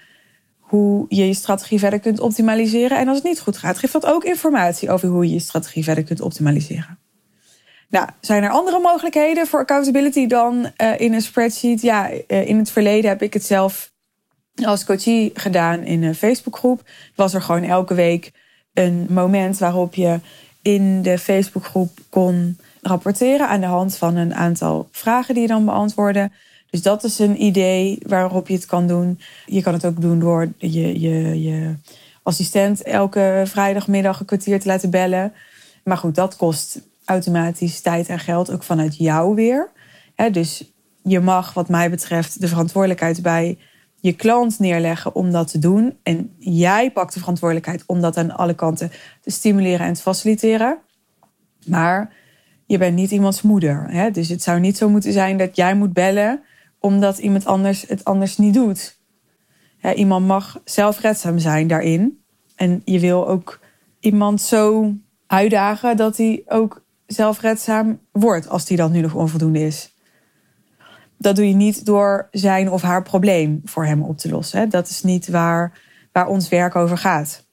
hoe 0.59 1.05
je 1.09 1.27
je 1.27 1.33
strategie 1.33 1.79
verder 1.79 1.99
kunt 1.99 2.19
optimaliseren. 2.19 2.97
En 2.97 3.07
als 3.07 3.17
het 3.17 3.25
niet 3.25 3.39
goed 3.39 3.57
gaat, 3.57 3.77
geeft 3.77 3.93
dat 3.93 4.05
ook 4.05 4.23
informatie 4.23 4.91
over 4.91 5.07
hoe 5.07 5.25
je 5.25 5.33
je 5.33 5.39
strategie 5.39 5.83
verder 5.83 6.03
kunt 6.03 6.21
optimaliseren. 6.21 6.99
Nou, 7.89 8.07
zijn 8.19 8.43
er 8.43 8.49
andere 8.49 8.79
mogelijkheden 8.79 9.47
voor 9.47 9.59
accountability 9.59 10.27
dan 10.27 10.71
uh, 10.77 10.99
in 10.99 11.13
een 11.13 11.21
spreadsheet? 11.21 11.81
Ja, 11.81 12.11
uh, 12.11 12.47
in 12.47 12.57
het 12.57 12.71
verleden 12.71 13.09
heb 13.09 13.21
ik 13.21 13.33
het 13.33 13.45
zelf 13.45 13.92
als 14.55 14.85
coachie 14.85 15.31
gedaan 15.33 15.83
in 15.83 16.03
een 16.03 16.15
Facebookgroep. 16.15 16.83
Was 17.15 17.33
er 17.33 17.41
gewoon 17.41 17.63
elke 17.63 17.93
week 17.93 18.31
een 18.73 19.07
moment 19.09 19.57
waarop 19.57 19.95
je 19.95 20.19
in 20.61 21.01
de 21.01 21.17
Facebookgroep 21.17 21.99
kon 22.09 22.57
rapporteren 22.81 23.47
aan 23.47 23.61
de 23.61 23.67
hand 23.67 23.97
van 23.97 24.15
een 24.15 24.33
aantal 24.33 24.87
vragen 24.91 25.33
die 25.33 25.43
je 25.43 25.49
dan 25.49 25.65
beantwoordde. 25.65 26.31
Dus 26.69 26.81
dat 26.81 27.03
is 27.03 27.19
een 27.19 27.43
idee 27.43 27.97
waarop 28.07 28.47
je 28.47 28.53
het 28.53 28.65
kan 28.65 28.87
doen. 28.87 29.19
Je 29.45 29.61
kan 29.61 29.73
het 29.73 29.85
ook 29.85 30.01
doen 30.01 30.19
door 30.19 30.51
je, 30.57 30.99
je, 30.99 31.41
je 31.41 31.75
assistent 32.23 32.83
elke 32.83 33.43
vrijdagmiddag 33.45 34.19
een 34.19 34.25
kwartier 34.25 34.59
te 34.59 34.67
laten 34.67 34.89
bellen. 34.89 35.33
Maar 35.83 35.97
goed, 35.97 36.15
dat 36.15 36.35
kost 36.35 36.79
automatisch 37.05 37.81
tijd 37.81 38.07
en 38.07 38.19
geld 38.19 38.51
ook 38.51 38.63
vanuit 38.63 38.97
jou 38.97 39.35
weer. 39.35 39.69
dus 40.31 40.63
je 41.03 41.19
mag, 41.19 41.53
wat 41.53 41.69
mij 41.69 41.89
betreft, 41.89 42.41
de 42.41 42.47
verantwoordelijkheid 42.47 43.21
bij 43.21 43.57
je 44.03 44.13
klant 44.13 44.59
neerleggen 44.59 45.15
om 45.15 45.31
dat 45.31 45.51
te 45.51 45.59
doen. 45.59 45.97
En 46.03 46.35
jij 46.37 46.91
pakt 46.91 47.13
de 47.13 47.19
verantwoordelijkheid 47.19 47.83
om 47.85 48.01
dat 48.01 48.17
aan 48.17 48.35
alle 48.35 48.53
kanten 48.53 48.91
te 49.21 49.31
stimuleren 49.31 49.85
en 49.85 49.93
te 49.93 50.01
faciliteren. 50.01 50.77
Maar 51.65 52.13
je 52.65 52.77
bent 52.77 52.95
niet 52.95 53.11
iemands 53.11 53.41
moeder. 53.41 53.85
Hè? 53.89 54.11
Dus 54.11 54.29
het 54.29 54.43
zou 54.43 54.59
niet 54.59 54.77
zo 54.77 54.89
moeten 54.89 55.13
zijn 55.13 55.37
dat 55.37 55.55
jij 55.55 55.75
moet 55.75 55.93
bellen 55.93 56.43
omdat 56.79 57.17
iemand 57.17 57.45
anders 57.45 57.85
het 57.87 58.03
anders 58.03 58.37
niet 58.37 58.53
doet. 58.53 58.99
iemand 59.95 60.25
mag 60.25 60.61
zelfredzaam 60.63 61.39
zijn 61.39 61.67
daarin. 61.67 62.23
En 62.55 62.81
je 62.85 62.99
wil 62.99 63.27
ook 63.27 63.59
iemand 63.99 64.41
zo 64.41 64.93
uitdagen 65.27 65.97
dat 65.97 66.17
hij 66.17 66.43
ook 66.47 66.85
zelfredzaam 67.05 67.99
wordt 68.11 68.49
als 68.49 68.65
die 68.65 68.77
dan 68.77 68.91
nu 68.91 69.01
nog 69.01 69.15
onvoldoende 69.15 69.59
is. 69.59 69.92
Dat 71.23 71.35
doe 71.35 71.47
je 71.47 71.55
niet 71.55 71.85
door 71.85 72.27
zijn 72.31 72.71
of 72.71 72.81
haar 72.81 73.03
probleem 73.03 73.61
voor 73.65 73.85
hem 73.85 74.01
op 74.01 74.17
te 74.17 74.29
lossen. 74.29 74.69
Dat 74.69 74.89
is 74.89 75.03
niet 75.03 75.27
waar, 75.27 75.79
waar 76.11 76.27
ons 76.27 76.49
werk 76.49 76.75
over 76.75 76.97
gaat. 76.97 77.45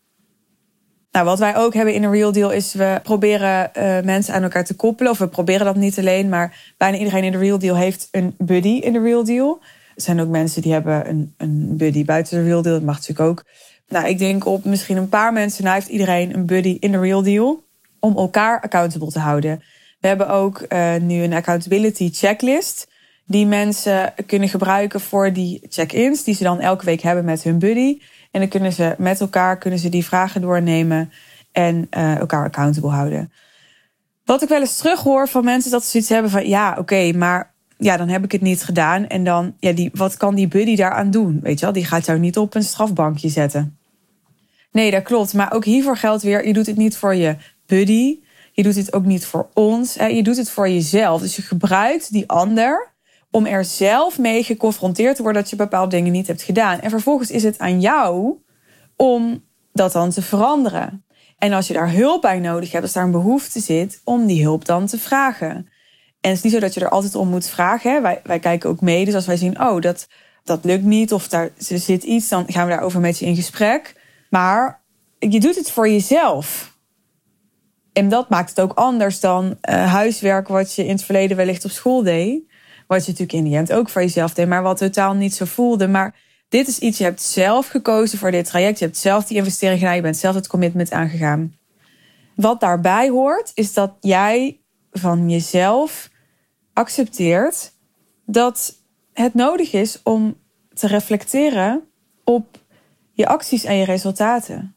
Nou, 1.10 1.24
wat 1.24 1.38
wij 1.38 1.56
ook 1.56 1.74
hebben 1.74 1.94
in 1.94 2.02
een 2.02 2.10
Real 2.10 2.32
Deal 2.32 2.50
is 2.50 2.74
we 2.74 3.00
proberen 3.02 3.70
uh, 3.76 4.00
mensen 4.00 4.34
aan 4.34 4.42
elkaar 4.42 4.64
te 4.64 4.74
koppelen. 4.74 5.12
Of 5.12 5.18
we 5.18 5.28
proberen 5.28 5.64
dat 5.66 5.76
niet 5.76 5.98
alleen, 5.98 6.28
maar 6.28 6.72
bijna 6.76 6.96
iedereen 6.96 7.24
in 7.24 7.32
de 7.32 7.38
Real 7.38 7.58
Deal 7.58 7.76
heeft 7.76 8.08
een 8.10 8.34
buddy 8.38 8.68
in 8.68 8.92
de 8.92 9.00
Real 9.00 9.24
Deal. 9.24 9.58
Er 9.94 10.02
zijn 10.02 10.20
ook 10.20 10.28
mensen 10.28 10.62
die 10.62 10.72
hebben 10.72 11.08
een, 11.08 11.34
een 11.36 11.76
buddy 11.76 12.04
buiten 12.04 12.38
de 12.38 12.44
Real 12.44 12.62
Deal. 12.62 12.74
Dat 12.74 12.84
mag 12.84 12.96
natuurlijk 12.96 13.28
ook. 13.28 13.44
Nou, 13.88 14.08
ik 14.08 14.18
denk 14.18 14.46
op 14.46 14.64
misschien 14.64 14.96
een 14.96 15.08
paar 15.08 15.32
mensen. 15.32 15.64
Nou 15.64 15.74
heeft 15.74 15.88
iedereen 15.88 16.34
een 16.34 16.46
buddy 16.46 16.76
in 16.80 16.92
de 16.92 17.00
Real 17.00 17.22
Deal. 17.22 17.64
Om 17.98 18.16
elkaar 18.16 18.60
accountable 18.60 19.10
te 19.10 19.18
houden. 19.18 19.62
We 20.00 20.08
hebben 20.08 20.28
ook 20.28 20.64
uh, 20.68 20.96
nu 20.96 21.22
een 21.22 21.32
accountability 21.32 22.10
checklist. 22.12 22.88
Die 23.30 23.46
mensen 23.46 24.14
kunnen 24.26 24.48
gebruiken 24.48 25.00
voor 25.00 25.32
die 25.32 25.60
check-ins. 25.68 26.24
Die 26.24 26.34
ze 26.34 26.42
dan 26.42 26.60
elke 26.60 26.84
week 26.84 27.00
hebben 27.00 27.24
met 27.24 27.42
hun 27.42 27.58
buddy. 27.58 28.00
En 28.30 28.40
dan 28.40 28.48
kunnen 28.48 28.72
ze 28.72 28.94
met 28.98 29.20
elkaar 29.20 29.58
kunnen 29.58 29.78
ze 29.78 29.88
die 29.88 30.04
vragen 30.04 30.40
doornemen 30.40 31.12
en 31.52 31.86
uh, 31.96 32.16
elkaar 32.16 32.44
accountable 32.44 32.90
houden. 32.90 33.32
Wat 34.24 34.42
ik 34.42 34.48
wel 34.48 34.60
eens 34.60 34.76
terug 34.76 35.00
hoor 35.00 35.28
van 35.28 35.44
mensen 35.44 35.70
dat 35.70 35.84
ze 35.84 35.90
zoiets 35.90 36.08
hebben 36.08 36.30
van 36.30 36.48
ja, 36.48 36.76
oké, 36.78 37.12
maar 37.12 37.52
ja, 37.76 37.96
dan 37.96 38.08
heb 38.08 38.24
ik 38.24 38.32
het 38.32 38.40
niet 38.40 38.64
gedaan. 38.64 39.06
En 39.06 39.24
dan, 39.24 39.54
ja, 39.58 39.72
die, 39.72 39.90
wat 39.92 40.16
kan 40.16 40.34
die 40.34 40.48
buddy 40.48 40.76
daaraan 40.76 41.10
doen? 41.10 41.40
Weet 41.42 41.58
je 41.58 41.64
wel, 41.64 41.74
die 41.74 41.84
gaat 41.84 42.06
jou 42.06 42.18
niet 42.18 42.38
op 42.38 42.54
een 42.54 42.62
strafbankje 42.62 43.28
zetten. 43.28 43.78
Nee, 44.72 44.90
dat 44.90 45.02
klopt. 45.02 45.34
Maar 45.34 45.52
ook 45.52 45.64
hiervoor 45.64 45.96
geldt 45.96 46.22
weer: 46.22 46.46
je 46.46 46.52
doet 46.52 46.66
het 46.66 46.76
niet 46.76 46.96
voor 46.96 47.14
je 47.14 47.36
buddy. 47.66 48.18
Je 48.52 48.62
doet 48.62 48.76
het 48.76 48.92
ook 48.92 49.04
niet 49.04 49.26
voor 49.26 49.48
ons. 49.54 49.94
Je 49.94 50.22
doet 50.22 50.36
het 50.36 50.50
voor 50.50 50.68
jezelf. 50.68 51.20
Dus 51.20 51.36
je 51.36 51.42
gebruikt 51.42 52.12
die 52.12 52.28
ander 52.28 52.90
om 53.30 53.46
er 53.46 53.64
zelf 53.64 54.18
mee 54.18 54.42
geconfronteerd 54.42 55.16
te 55.16 55.22
worden 55.22 55.42
dat 55.42 55.50
je 55.50 55.56
bepaalde 55.56 55.96
dingen 55.96 56.12
niet 56.12 56.26
hebt 56.26 56.42
gedaan. 56.42 56.80
En 56.80 56.90
vervolgens 56.90 57.30
is 57.30 57.42
het 57.42 57.58
aan 57.58 57.80
jou 57.80 58.38
om 58.96 59.44
dat 59.72 59.92
dan 59.92 60.10
te 60.10 60.22
veranderen. 60.22 61.04
En 61.38 61.52
als 61.52 61.66
je 61.66 61.72
daar 61.72 61.92
hulp 61.92 62.22
bij 62.22 62.38
nodig 62.38 62.72
hebt, 62.72 62.84
als 62.84 62.92
daar 62.92 63.04
een 63.04 63.10
behoefte 63.10 63.60
zit, 63.60 64.00
om 64.04 64.26
die 64.26 64.42
hulp 64.42 64.64
dan 64.64 64.86
te 64.86 64.98
vragen. 64.98 65.68
En 66.20 66.28
het 66.28 66.36
is 66.36 66.42
niet 66.42 66.52
zo 66.52 66.60
dat 66.60 66.74
je 66.74 66.80
er 66.80 66.88
altijd 66.88 67.14
om 67.14 67.28
moet 67.28 67.48
vragen. 67.48 67.92
Hè? 67.92 68.00
Wij, 68.00 68.20
wij 68.24 68.38
kijken 68.38 68.70
ook 68.70 68.80
mee. 68.80 69.04
Dus 69.04 69.14
als 69.14 69.26
wij 69.26 69.36
zien, 69.36 69.60
oh, 69.60 69.80
dat, 69.80 70.08
dat 70.44 70.64
lukt 70.64 70.84
niet 70.84 71.12
of 71.12 71.28
daar 71.28 71.50
zit 71.58 72.02
iets, 72.02 72.28
dan 72.28 72.44
gaan 72.46 72.66
we 72.66 72.72
daarover 72.72 73.00
met 73.00 73.18
je 73.18 73.26
in 73.26 73.34
gesprek. 73.34 73.94
Maar 74.30 74.80
je 75.18 75.40
doet 75.40 75.56
het 75.56 75.70
voor 75.70 75.88
jezelf. 75.88 76.78
En 77.92 78.08
dat 78.08 78.28
maakt 78.28 78.48
het 78.48 78.60
ook 78.60 78.72
anders 78.72 79.20
dan 79.20 79.44
uh, 79.44 79.92
huiswerk 79.92 80.48
wat 80.48 80.74
je 80.74 80.84
in 80.84 80.90
het 80.90 81.04
verleden 81.04 81.36
wellicht 81.36 81.64
op 81.64 81.70
school 81.70 82.02
deed. 82.02 82.42
Wat 82.90 83.04
je 83.04 83.10
natuurlijk 83.10 83.44
in 83.44 83.50
de 83.50 83.56
end 83.56 83.72
ook 83.72 83.88
voor 83.88 84.02
jezelf 84.02 84.34
deed, 84.34 84.48
maar 84.48 84.62
wat 84.62 84.76
totaal 84.76 85.14
niet 85.14 85.34
zo 85.34 85.44
voelde. 85.44 85.88
Maar 85.88 86.14
dit 86.48 86.68
is 86.68 86.78
iets, 86.78 86.98
je 86.98 87.04
hebt 87.04 87.22
zelf 87.22 87.68
gekozen 87.68 88.18
voor 88.18 88.30
dit 88.30 88.46
traject. 88.46 88.78
Je 88.78 88.84
hebt 88.84 88.96
zelf 88.96 89.24
die 89.24 89.36
investering 89.36 89.78
gedaan. 89.78 89.94
Je 89.94 90.02
bent 90.02 90.16
zelf 90.16 90.34
het 90.34 90.46
commitment 90.46 90.90
aangegaan. 90.90 91.54
Wat 92.34 92.60
daarbij 92.60 93.08
hoort, 93.08 93.52
is 93.54 93.72
dat 93.72 93.92
jij 94.00 94.60
van 94.92 95.30
jezelf 95.30 96.10
accepteert 96.72 97.72
dat 98.26 98.74
het 99.12 99.34
nodig 99.34 99.72
is 99.72 100.00
om 100.02 100.36
te 100.74 100.86
reflecteren 100.86 101.82
op 102.24 102.58
je 103.12 103.26
acties 103.26 103.64
en 103.64 103.76
je 103.76 103.84
resultaten. 103.84 104.74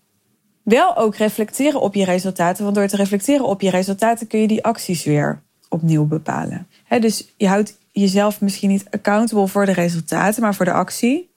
Wel 0.63 0.97
ook 0.97 1.15
reflecteren 1.15 1.81
op 1.81 1.93
je 1.93 2.05
resultaten, 2.05 2.63
want 2.63 2.75
door 2.75 2.87
te 2.87 2.95
reflecteren 2.95 3.45
op 3.45 3.61
je 3.61 3.69
resultaten 3.69 4.27
kun 4.27 4.39
je 4.39 4.47
die 4.47 4.63
acties 4.63 5.03
weer 5.03 5.41
opnieuw 5.69 6.05
bepalen. 6.05 6.67
dus 6.99 7.33
je 7.37 7.47
houdt 7.47 7.81
jezelf 7.93 8.41
misschien 8.41 8.69
niet 8.69 8.85
accountable 8.89 9.47
voor 9.47 9.65
de 9.65 9.73
resultaten, 9.73 10.41
maar 10.41 10.55
voor 10.55 10.65
de 10.65 10.73
actie. 10.73 11.31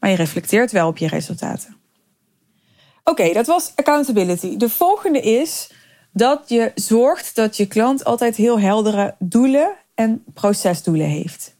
Maar 0.00 0.10
je 0.10 0.16
reflecteert 0.16 0.72
wel 0.72 0.88
op 0.88 0.98
je 0.98 1.08
resultaten. 1.08 1.76
Oké, 3.04 3.32
dat 3.32 3.46
was 3.46 3.72
accountability. 3.74 4.56
De 4.56 4.68
volgende 4.68 5.20
is 5.20 5.70
dat 6.12 6.48
je 6.48 6.72
zorgt 6.74 7.34
dat 7.34 7.56
je 7.56 7.66
klant 7.66 8.04
altijd 8.04 8.36
heel 8.36 8.60
heldere 8.60 9.14
doelen 9.18 9.74
en 9.94 10.24
procesdoelen 10.34 11.06
heeft. 11.06 11.56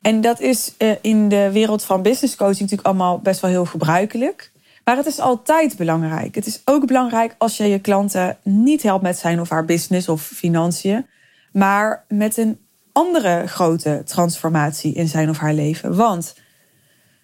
En 0.00 0.20
dat 0.20 0.40
is 0.40 0.74
eh, 0.76 0.90
in 1.00 1.28
de 1.28 1.50
wereld 1.52 1.84
van 1.84 2.02
business 2.02 2.36
coaching 2.36 2.60
natuurlijk 2.60 2.88
allemaal 2.88 3.18
best 3.18 3.40
wel 3.40 3.50
heel 3.50 3.64
gebruikelijk. 3.64 4.52
Maar 4.84 4.96
het 4.96 5.06
is 5.06 5.18
altijd 5.18 5.76
belangrijk. 5.76 6.34
Het 6.34 6.46
is 6.46 6.60
ook 6.64 6.86
belangrijk 6.86 7.34
als 7.38 7.56
je 7.56 7.64
je 7.64 7.80
klanten 7.80 8.38
niet 8.42 8.82
helpt 8.82 9.02
met 9.02 9.18
zijn 9.18 9.40
of 9.40 9.48
haar 9.48 9.64
business 9.64 10.08
of 10.08 10.22
financiën, 10.22 11.06
maar 11.52 12.04
met 12.08 12.36
een 12.36 12.58
andere 12.92 13.46
grote 13.46 14.02
transformatie 14.04 14.94
in 14.94 15.08
zijn 15.08 15.28
of 15.28 15.38
haar 15.38 15.54
leven. 15.54 15.96
Want 15.96 16.34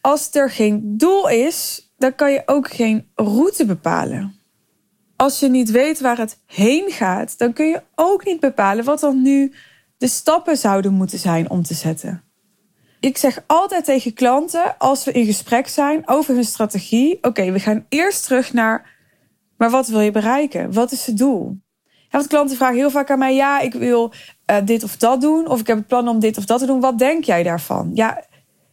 als 0.01 0.35
er 0.35 0.51
geen 0.51 0.97
doel 0.97 1.29
is, 1.29 1.91
dan 1.99 2.15
kan 2.15 2.33
je 2.33 2.43
ook 2.47 2.71
geen 2.71 3.11
route 3.15 3.65
bepalen. 3.65 4.35
Als 5.17 5.41
je 5.41 5.49
niet 5.49 5.71
weet 5.71 6.01
waar 6.01 6.19
het 6.19 6.39
heen 6.47 6.91
gaat, 6.91 7.39
dan 7.39 7.53
kun 7.53 7.67
je 7.67 7.83
ook 7.95 8.25
niet 8.25 8.41
bepalen 8.41 8.85
wat 8.85 9.01
dan 9.01 9.23
nu 9.23 9.55
de 9.99 10.09
stappen 10.09 10.57
zouden 10.57 10.93
moeten 10.93 11.19
zijn 11.19 11.51
om 11.51 11.63
te 11.63 11.75
zetten. 11.75 12.25
Ik 13.01 13.17
zeg 13.17 13.45
altijd 13.47 13.85
tegen 13.85 14.15
klanten 14.15 14.79
als 14.79 15.05
we 15.05 15.13
in 15.13 15.25
gesprek 15.25 15.69
zijn 15.69 16.09
over 16.09 16.35
hun 16.35 16.45
strategie: 16.45 17.19
oké, 17.23 17.53
we 17.53 17.61
gaan 17.61 17.87
eerst 17.89 18.25
terug 18.25 18.53
naar, 18.53 18.97
maar 19.57 19.71
wat 19.71 19.89
wil 19.89 20.01
je 20.01 20.11
bereiken? 20.11 20.73
Wat 20.73 20.93
is 20.93 21.07
het 21.07 21.19
doel? 21.19 21.65
want 22.11 22.29
klanten 22.29 22.57
vragen 22.57 22.77
heel 22.77 22.91
vaak 22.91 23.11
aan 23.11 23.19
mij: 23.19 23.35
ja, 23.35 23.61
ik 23.61 23.73
wil 23.73 24.13
uh, 24.51 24.57
dit 24.65 24.85
of 24.85 24.97
dat 24.97 25.21
doen, 25.21 25.49
of 25.49 25.61
ik 25.61 25.67
heb 25.67 25.77
het 25.77 25.87
plan 25.87 26.09
om 26.09 26.21
dit 26.21 26.39
of 26.39 26.45
dat 26.45 26.59
te 26.59 26.67
doen. 26.67 26.81
Wat 26.81 26.99
denk 26.99 27.25
jij 27.25 27.43
daarvan? 27.43 27.91
Ja, 27.95 28.25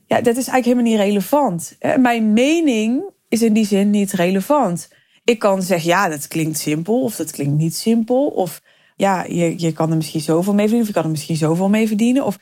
ja 0.06 0.22
dat 0.22 0.38
is 0.38 0.48
eigenlijk 0.48 0.66
helemaal 0.66 0.84
niet 0.92 1.00
relevant. 1.00 1.78
Mijn 1.98 2.34
mening 2.34 3.04
is 3.30 3.42
in 3.42 3.54
die 3.54 3.66
zin 3.66 3.90
niet 3.90 4.12
relevant. 4.12 4.90
Ik 5.24 5.40
kan 5.40 5.62
zeggen: 5.62 5.90
ja, 5.90 6.10
dat 6.10 6.28
klinkt 6.28 6.58
simpel, 6.58 7.02
of 7.02 7.16
dat 7.16 7.32
klinkt 7.32 7.58
niet 7.58 7.76
simpel, 7.76 8.28
of 8.28 8.62
ja, 8.96 9.24
je, 9.24 9.60
je 9.60 9.72
kan 9.72 9.90
er 9.90 9.96
misschien 9.96 10.22
zoveel 10.22 10.54
mee 10.54 10.68
verdienen, 10.68 10.82
of 10.82 10.88
je 10.88 10.94
kan 10.94 11.04
er 11.04 11.10
misschien 11.10 11.36
zoveel 11.36 11.70
mee 11.70 11.88
verdienen. 11.88 12.26
Of, 12.26 12.40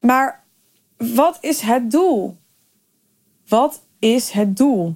maar 0.00 0.44
wat 0.96 1.38
is 1.40 1.60
het 1.60 1.90
doel? 1.90 2.36
Wat 3.48 3.86
is 3.98 4.30
het 4.30 4.56
doel? 4.56 4.94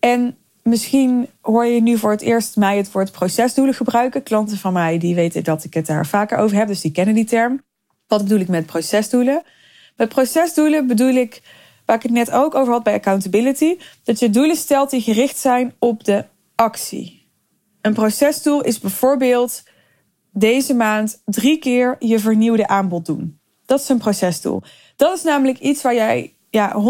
En 0.00 0.37
misschien 0.68 1.28
hoor 1.40 1.66
je 1.66 1.82
nu 1.82 1.98
voor 1.98 2.10
het 2.10 2.20
eerst 2.20 2.56
mij 2.56 2.76
het 2.76 2.92
woord 2.92 3.12
procesdoelen 3.12 3.74
gebruiken. 3.74 4.22
Klanten 4.22 4.58
van 4.58 4.72
mij 4.72 4.98
die 4.98 5.14
weten 5.14 5.44
dat 5.44 5.64
ik 5.64 5.74
het 5.74 5.86
daar 5.86 6.06
vaker 6.06 6.38
over 6.38 6.56
heb, 6.56 6.68
dus 6.68 6.80
die 6.80 6.92
kennen 6.92 7.14
die 7.14 7.24
term. 7.24 7.62
Wat 8.06 8.22
bedoel 8.22 8.38
ik 8.38 8.48
met 8.48 8.66
procesdoelen? 8.66 9.42
Met 9.96 10.08
procesdoelen 10.08 10.86
bedoel 10.86 11.14
ik, 11.14 11.42
waar 11.84 11.96
ik 11.96 12.02
het 12.02 12.12
net 12.12 12.30
ook 12.30 12.54
over 12.54 12.72
had 12.72 12.82
bij 12.82 12.94
accountability, 12.94 13.76
dat 14.04 14.18
je 14.18 14.30
doelen 14.30 14.56
stelt 14.56 14.90
die 14.90 15.00
gericht 15.00 15.38
zijn 15.38 15.74
op 15.78 16.04
de 16.04 16.24
actie. 16.54 17.28
Een 17.80 17.94
procesdoel 17.94 18.62
is 18.62 18.78
bijvoorbeeld 18.78 19.62
deze 20.32 20.74
maand 20.74 21.22
drie 21.24 21.58
keer 21.58 21.96
je 21.98 22.18
vernieuwde 22.18 22.68
aanbod 22.68 23.06
doen. 23.06 23.40
Dat 23.66 23.80
is 23.80 23.88
een 23.88 23.98
procesdoel. 23.98 24.62
Dat 24.96 25.16
is 25.16 25.22
namelijk 25.22 25.58
iets 25.58 25.82
waar 25.82 25.94
jij 25.94 26.34
ja, 26.50 26.82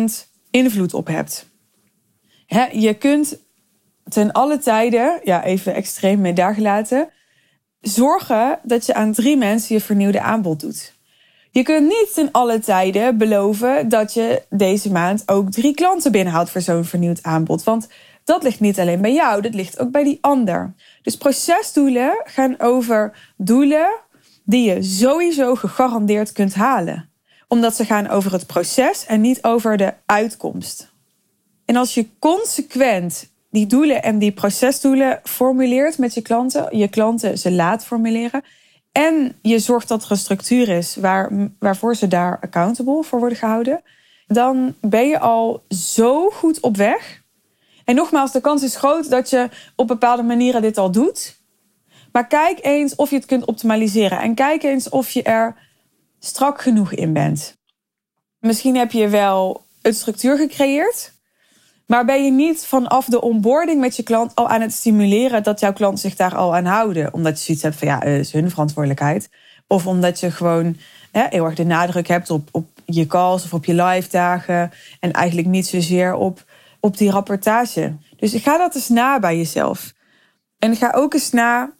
100% 0.00 0.30
invloed 0.50 0.94
op 0.94 1.06
hebt. 1.06 1.45
Je 2.72 2.94
kunt 2.98 3.38
ten 4.08 4.32
alle 4.32 4.58
tijden, 4.58 5.20
ja, 5.24 5.44
even 5.44 5.74
extreem 5.74 6.20
mee 6.20 6.32
daar 6.32 6.56
zorgen 7.80 8.58
dat 8.62 8.86
je 8.86 8.94
aan 8.94 9.12
drie 9.12 9.36
mensen 9.36 9.74
je 9.74 9.80
vernieuwde 9.80 10.20
aanbod 10.20 10.60
doet. 10.60 10.94
Je 11.50 11.62
kunt 11.62 11.86
niet 11.86 12.10
ten 12.14 12.28
alle 12.32 12.58
tijden 12.58 13.18
beloven 13.18 13.88
dat 13.88 14.14
je 14.14 14.42
deze 14.50 14.92
maand 14.92 15.22
ook 15.26 15.50
drie 15.50 15.74
klanten 15.74 16.12
binnenhaalt 16.12 16.50
voor 16.50 16.60
zo'n 16.60 16.84
vernieuwd 16.84 17.22
aanbod. 17.22 17.64
Want 17.64 17.88
dat 18.24 18.42
ligt 18.42 18.60
niet 18.60 18.80
alleen 18.80 19.00
bij 19.00 19.12
jou, 19.12 19.42
dat 19.42 19.54
ligt 19.54 19.78
ook 19.78 19.90
bij 19.90 20.04
die 20.04 20.18
ander. 20.20 20.74
Dus 21.02 21.16
procesdoelen 21.16 22.22
gaan 22.24 22.60
over 22.60 23.32
doelen 23.36 23.88
die 24.44 24.68
je 24.68 24.82
sowieso 24.82 25.54
gegarandeerd 25.54 26.32
kunt 26.32 26.54
halen. 26.54 27.10
Omdat 27.48 27.76
ze 27.76 27.84
gaan 27.84 28.08
over 28.08 28.32
het 28.32 28.46
proces 28.46 29.06
en 29.06 29.20
niet 29.20 29.44
over 29.44 29.76
de 29.76 29.94
uitkomst. 30.06 30.94
En 31.66 31.76
als 31.76 31.94
je 31.94 32.06
consequent 32.18 33.30
die 33.50 33.66
doelen 33.66 34.02
en 34.02 34.18
die 34.18 34.32
procesdoelen 34.32 35.20
formuleert 35.22 35.98
met 35.98 36.14
je 36.14 36.22
klanten, 36.22 36.76
je 36.76 36.88
klanten 36.88 37.38
ze 37.38 37.52
laat 37.52 37.84
formuleren. 37.84 38.42
En 38.92 39.36
je 39.42 39.58
zorgt 39.58 39.88
dat 39.88 40.04
er 40.04 40.10
een 40.10 40.16
structuur 40.16 40.68
is 40.68 40.96
waar, 40.96 41.50
waarvoor 41.58 41.96
ze 41.96 42.08
daar 42.08 42.38
accountable 42.40 43.04
voor 43.04 43.18
worden 43.18 43.38
gehouden. 43.38 43.82
Dan 44.26 44.74
ben 44.80 45.08
je 45.08 45.18
al 45.18 45.62
zo 45.68 46.30
goed 46.30 46.60
op 46.60 46.76
weg 46.76 47.24
en 47.86 47.94
nogmaals, 47.94 48.32
de 48.32 48.40
kans 48.40 48.62
is 48.62 48.76
groot 48.76 49.10
dat 49.10 49.30
je 49.30 49.48
op 49.76 49.86
bepaalde 49.86 50.22
manieren 50.22 50.62
dit 50.62 50.78
al 50.78 50.90
doet. 50.90 51.40
Maar 52.12 52.26
kijk 52.26 52.58
eens 52.62 52.94
of 52.94 53.10
je 53.10 53.16
het 53.16 53.26
kunt 53.26 53.44
optimaliseren. 53.44 54.20
En 54.20 54.34
kijk 54.34 54.62
eens 54.62 54.88
of 54.88 55.10
je 55.10 55.22
er 55.22 55.56
strak 56.18 56.62
genoeg 56.62 56.92
in 56.92 57.12
bent. 57.12 57.56
Misschien 58.38 58.76
heb 58.76 58.92
je 58.92 59.08
wel 59.08 59.64
een 59.82 59.94
structuur 59.94 60.36
gecreëerd. 60.36 61.12
Maar 61.86 62.04
ben 62.04 62.24
je 62.24 62.30
niet 62.30 62.66
vanaf 62.66 63.06
de 63.06 63.20
onboarding 63.20 63.80
met 63.80 63.96
je 63.96 64.02
klant 64.02 64.34
al 64.34 64.48
aan 64.48 64.60
het 64.60 64.72
stimuleren 64.72 65.42
dat 65.42 65.60
jouw 65.60 65.72
klant 65.72 66.00
zich 66.00 66.16
daar 66.16 66.34
al 66.34 66.56
aan 66.56 66.64
houden? 66.64 67.14
Omdat 67.14 67.38
je 67.38 67.44
zoiets 67.44 67.62
hebt 67.62 67.76
van 67.76 67.88
ja, 67.88 67.98
het 67.98 68.20
is 68.20 68.32
hun 68.32 68.50
verantwoordelijkheid. 68.50 69.30
Of 69.66 69.86
omdat 69.86 70.20
je 70.20 70.30
gewoon 70.30 70.76
heel 71.12 71.44
erg 71.44 71.54
de 71.54 71.64
nadruk 71.64 72.08
hebt 72.08 72.30
op, 72.30 72.48
op 72.52 72.66
je 72.84 73.06
calls 73.06 73.44
of 73.44 73.54
op 73.54 73.64
je 73.64 73.74
live 73.74 74.08
dagen. 74.10 74.70
En 75.00 75.12
eigenlijk 75.12 75.48
niet 75.48 75.66
zozeer 75.66 76.14
op 76.14 76.44
op 76.80 76.96
die 76.96 77.10
rapportage. 77.10 77.96
Dus 78.16 78.34
ga 78.34 78.58
dat 78.58 78.74
eens 78.74 78.88
na 78.88 79.18
bij 79.18 79.36
jezelf. 79.36 79.92
En 80.58 80.76
ga 80.76 80.92
ook 80.94 81.14
eens 81.14 81.30
na, 81.30 81.72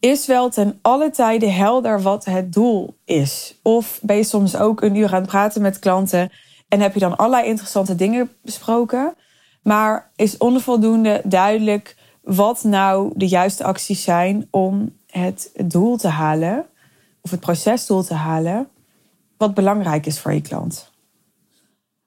is 0.00 0.26
wel 0.26 0.50
ten 0.50 0.78
alle 0.82 1.10
tijden 1.10 1.54
helder 1.54 2.02
wat 2.02 2.24
het 2.24 2.52
doel 2.52 2.96
is? 3.04 3.58
Of 3.62 3.98
ben 4.02 4.16
je 4.16 4.24
soms 4.24 4.56
ook 4.56 4.82
een 4.82 4.94
uur 4.94 5.14
aan 5.14 5.20
het 5.20 5.30
praten 5.30 5.62
met 5.62 5.78
klanten 5.78 6.32
en 6.68 6.80
heb 6.80 6.94
je 6.94 7.00
dan 7.00 7.16
allerlei 7.16 7.46
interessante 7.46 7.94
dingen 7.94 8.30
besproken, 8.42 9.14
maar 9.62 10.10
is 10.16 10.36
onvoldoende 10.36 11.22
duidelijk 11.24 11.96
wat 12.22 12.64
nou 12.64 13.12
de 13.16 13.28
juiste 13.28 13.64
acties 13.64 14.02
zijn 14.02 14.48
om 14.50 14.96
het 15.06 15.50
doel 15.64 15.96
te 15.96 16.08
halen, 16.08 16.66
of 17.20 17.30
het 17.30 17.40
procesdoel 17.40 18.02
te 18.02 18.14
halen, 18.14 18.68
wat 19.36 19.54
belangrijk 19.54 20.06
is 20.06 20.20
voor 20.20 20.32
je 20.32 20.40
klant. 20.40 20.90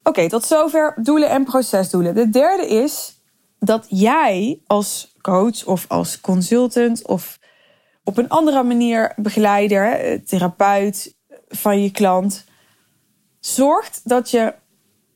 Oké, 0.04 0.30
tot 0.30 0.46
zover 0.46 0.94
doelen 1.04 1.30
en 1.30 1.44
procesdoelen. 1.44 2.16
De 2.16 2.30
derde 2.30 2.68
is 2.68 3.22
dat 3.60 3.86
jij 3.90 4.60
als 4.68 5.16
coach 5.22 5.66
of 5.66 5.86
als 5.88 6.22
consultant 6.22 7.08
of 7.08 7.40
op 8.04 8.18
een 8.18 8.30
andere 8.30 8.64
manier 8.64 9.14
begeleider, 9.16 10.20
therapeut 10.26 11.16
van 11.48 11.82
je 11.82 11.92
klant, 11.92 12.46
zorgt 13.40 14.02
dat 14.04 14.32
je 14.32 14.54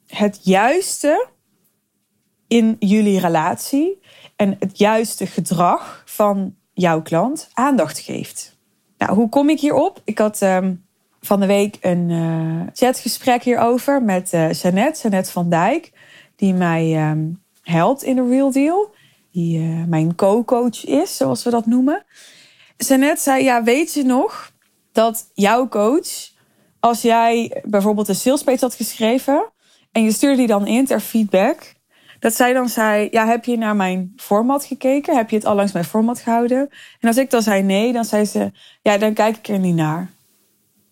het 0.07 0.39
juiste 0.43 1.27
in 2.47 2.75
jullie 2.79 3.19
relatie 3.19 3.99
en 4.35 4.55
het 4.59 4.77
juiste 4.77 5.27
gedrag 5.27 6.03
van 6.05 6.55
jouw 6.73 7.01
klant 7.01 7.49
aandacht 7.53 7.99
geeft. 7.99 8.57
Nou, 8.97 9.13
hoe 9.13 9.29
kom 9.29 9.49
ik 9.49 9.59
hierop? 9.59 10.01
Ik 10.03 10.17
had 10.17 10.41
ehm, 10.41 10.73
van 11.21 11.39
de 11.39 11.45
week 11.45 11.77
een 11.81 12.09
uh, 12.09 12.61
chatgesprek 12.73 13.43
hierover 13.43 14.03
met 14.03 14.33
uh, 14.33 14.53
Jeannette, 14.53 15.31
van 15.31 15.49
Dijk, 15.49 15.91
die 16.35 16.53
mij 16.53 17.09
um, 17.09 17.43
helpt 17.61 18.03
in 18.03 18.15
de 18.15 18.27
Real 18.27 18.51
Deal. 18.51 18.95
Die 19.31 19.59
uh, 19.59 19.83
mijn 19.85 20.15
co-coach 20.15 20.85
is, 20.85 21.17
zoals 21.17 21.43
we 21.43 21.49
dat 21.49 21.65
noemen. 21.65 22.05
Jeannette 22.77 23.21
zei, 23.21 23.43
ja, 23.43 23.63
weet 23.63 23.93
je 23.93 24.03
nog 24.03 24.51
dat 24.91 25.31
jouw 25.33 25.67
coach, 25.67 26.31
als 26.79 27.01
jij 27.01 27.61
bijvoorbeeld 27.65 28.07
een 28.07 28.15
salespage 28.15 28.59
had 28.59 28.75
geschreven 28.75 29.51
en 29.91 30.03
je 30.03 30.11
stuurde 30.11 30.37
die 30.37 30.47
dan 30.47 30.67
in 30.67 30.85
ter 30.85 30.99
feedback, 30.99 31.75
dat 32.19 32.33
zij 32.33 32.53
dan 32.53 32.69
zei, 32.69 33.07
ja, 33.11 33.27
heb 33.27 33.45
je 33.45 33.57
naar 33.57 33.75
mijn 33.75 34.13
format 34.15 34.65
gekeken? 34.65 35.15
Heb 35.15 35.29
je 35.29 35.35
het 35.35 35.45
al 35.45 35.55
langs 35.55 35.71
mijn 35.71 35.85
format 35.85 36.19
gehouden? 36.19 36.69
En 36.99 37.07
als 37.07 37.17
ik 37.17 37.29
dan 37.29 37.41
zei 37.41 37.63
nee, 37.63 37.93
dan 37.93 38.05
zei 38.05 38.25
ze, 38.25 38.51
ja, 38.81 38.97
dan 38.97 39.13
kijk 39.13 39.37
ik 39.37 39.47
er 39.47 39.59
niet 39.59 39.75
naar. 39.75 40.09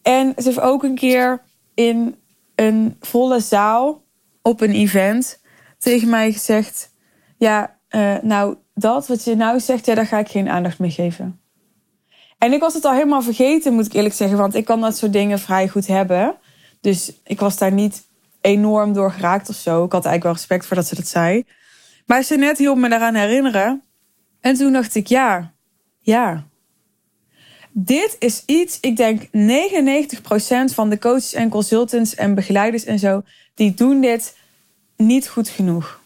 En 0.02 0.34
ze 0.38 0.44
heeft 0.44 0.60
ook 0.60 0.84
een 0.84 0.96
keer 0.96 1.42
in 1.74 2.16
een 2.56 2.96
volle 3.00 3.40
zaal 3.40 4.04
op 4.42 4.62
een 4.62 4.72
event 4.72 5.40
tegen 5.78 6.10
mij 6.10 6.32
gezegd: 6.32 6.92
Ja, 7.38 7.78
uh, 7.90 8.16
nou, 8.22 8.56
dat 8.74 9.08
wat 9.08 9.24
je 9.24 9.36
nou 9.36 9.60
zegt, 9.60 9.86
ja, 9.86 9.96
daar 9.96 10.06
ga 10.06 10.18
ik 10.20 10.30
geen 10.30 10.50
aandacht 10.50 10.80
mee 10.80 10.92
geven. 10.92 11.40
En 12.38 12.54
ik 12.54 12.60
was 12.60 12.74
het 12.74 12.86
al 12.86 12.94
helemaal 12.94 13.22
vergeten, 13.22 13.74
moet 13.74 13.86
ik 13.86 13.94
eerlijk 13.94 14.16
zeggen, 14.16 14.38
want 14.38 14.56
ik 14.56 14.66
kan 14.66 14.82
dat 14.82 14.98
soort 14.98 15.14
dingen 15.14 15.40
vrij 15.40 15.68
goed 15.68 15.88
hebben. 15.88 16.36
Dus 16.82 17.14
ik 17.24 17.40
was 17.40 17.58
daar 17.58 17.72
niet 17.72 18.04
enorm 18.46 18.94
door 18.94 19.12
geraakt 19.12 19.50
of 19.50 19.56
zo. 19.56 19.84
Ik 19.84 19.92
had 19.92 20.06
eigenlijk 20.06 20.24
wel 20.24 20.34
respect 20.34 20.66
voor 20.66 20.76
dat 20.76 20.88
ze 20.88 20.96
dat 20.96 21.08
zei. 21.08 21.46
Maar 22.06 22.24
ze 22.24 22.36
net 22.36 22.58
hielp 22.58 22.78
me 22.78 22.90
daaraan 22.90 23.16
herinneren. 23.16 23.84
En 24.42 24.56
toen 24.56 24.74
dacht 24.74 24.96
ik, 24.96 25.08
ja, 25.08 25.54
ja, 26.00 26.46
dit 27.78 28.16
is 28.20 28.44
iets, 28.46 28.80
ik 28.80 28.98
denk 28.98 29.24
99% 29.26 30.74
van 30.74 30.90
de 30.90 31.00
coaches 31.00 31.34
en 31.34 31.50
consultants 31.50 32.16
en 32.16 32.36
begeleiders 32.36 32.84
en 32.84 33.00
zo, 33.00 33.22
die 33.54 33.74
doen 33.74 34.02
dit 34.02 34.38
niet 34.98 35.30
goed 35.30 35.50
genoeg. 35.50 36.00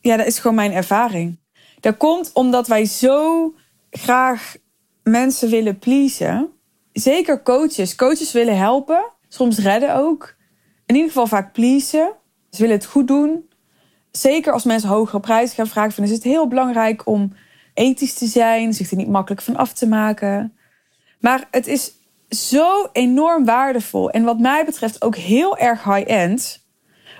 Ja, 0.00 0.16
dat 0.16 0.26
is 0.26 0.38
gewoon 0.38 0.56
mijn 0.56 0.72
ervaring. 0.72 1.36
Dat 1.80 1.96
komt 1.96 2.30
omdat 2.32 2.66
wij 2.66 2.84
zo 2.84 3.54
graag 3.90 4.56
mensen 5.02 5.50
willen 5.50 5.78
pleasen. 5.78 6.50
Zeker 6.92 7.42
coaches. 7.42 7.94
Coaches 7.94 8.32
willen 8.32 8.58
helpen, 8.58 9.04
soms 9.28 9.58
redden 9.58 9.94
ook. 9.94 10.35
In 10.86 10.94
ieder 10.94 11.10
geval 11.10 11.26
vaak 11.26 11.52
pleasen. 11.52 12.12
Ze 12.50 12.60
willen 12.60 12.76
het 12.76 12.86
goed 12.86 13.08
doen. 13.08 13.48
Zeker 14.10 14.52
als 14.52 14.64
mensen 14.64 14.88
hogere 14.88 15.20
prijzen 15.20 15.56
gaan 15.56 15.66
vragen, 15.66 15.96
dan 15.96 16.04
is 16.04 16.10
het 16.10 16.22
heel 16.22 16.48
belangrijk 16.48 17.06
om 17.06 17.32
ethisch 17.74 18.14
te 18.14 18.26
zijn, 18.26 18.74
zich 18.74 18.90
er 18.90 18.96
niet 18.96 19.08
makkelijk 19.08 19.42
van 19.42 19.56
af 19.56 19.72
te 19.72 19.88
maken. 19.88 20.56
Maar 21.20 21.48
het 21.50 21.66
is 21.66 21.92
zo 22.28 22.88
enorm 22.92 23.44
waardevol. 23.44 24.10
En 24.10 24.24
wat 24.24 24.38
mij 24.38 24.64
betreft 24.64 25.02
ook 25.02 25.16
heel 25.16 25.56
erg 25.56 25.84
high-end. 25.84 26.64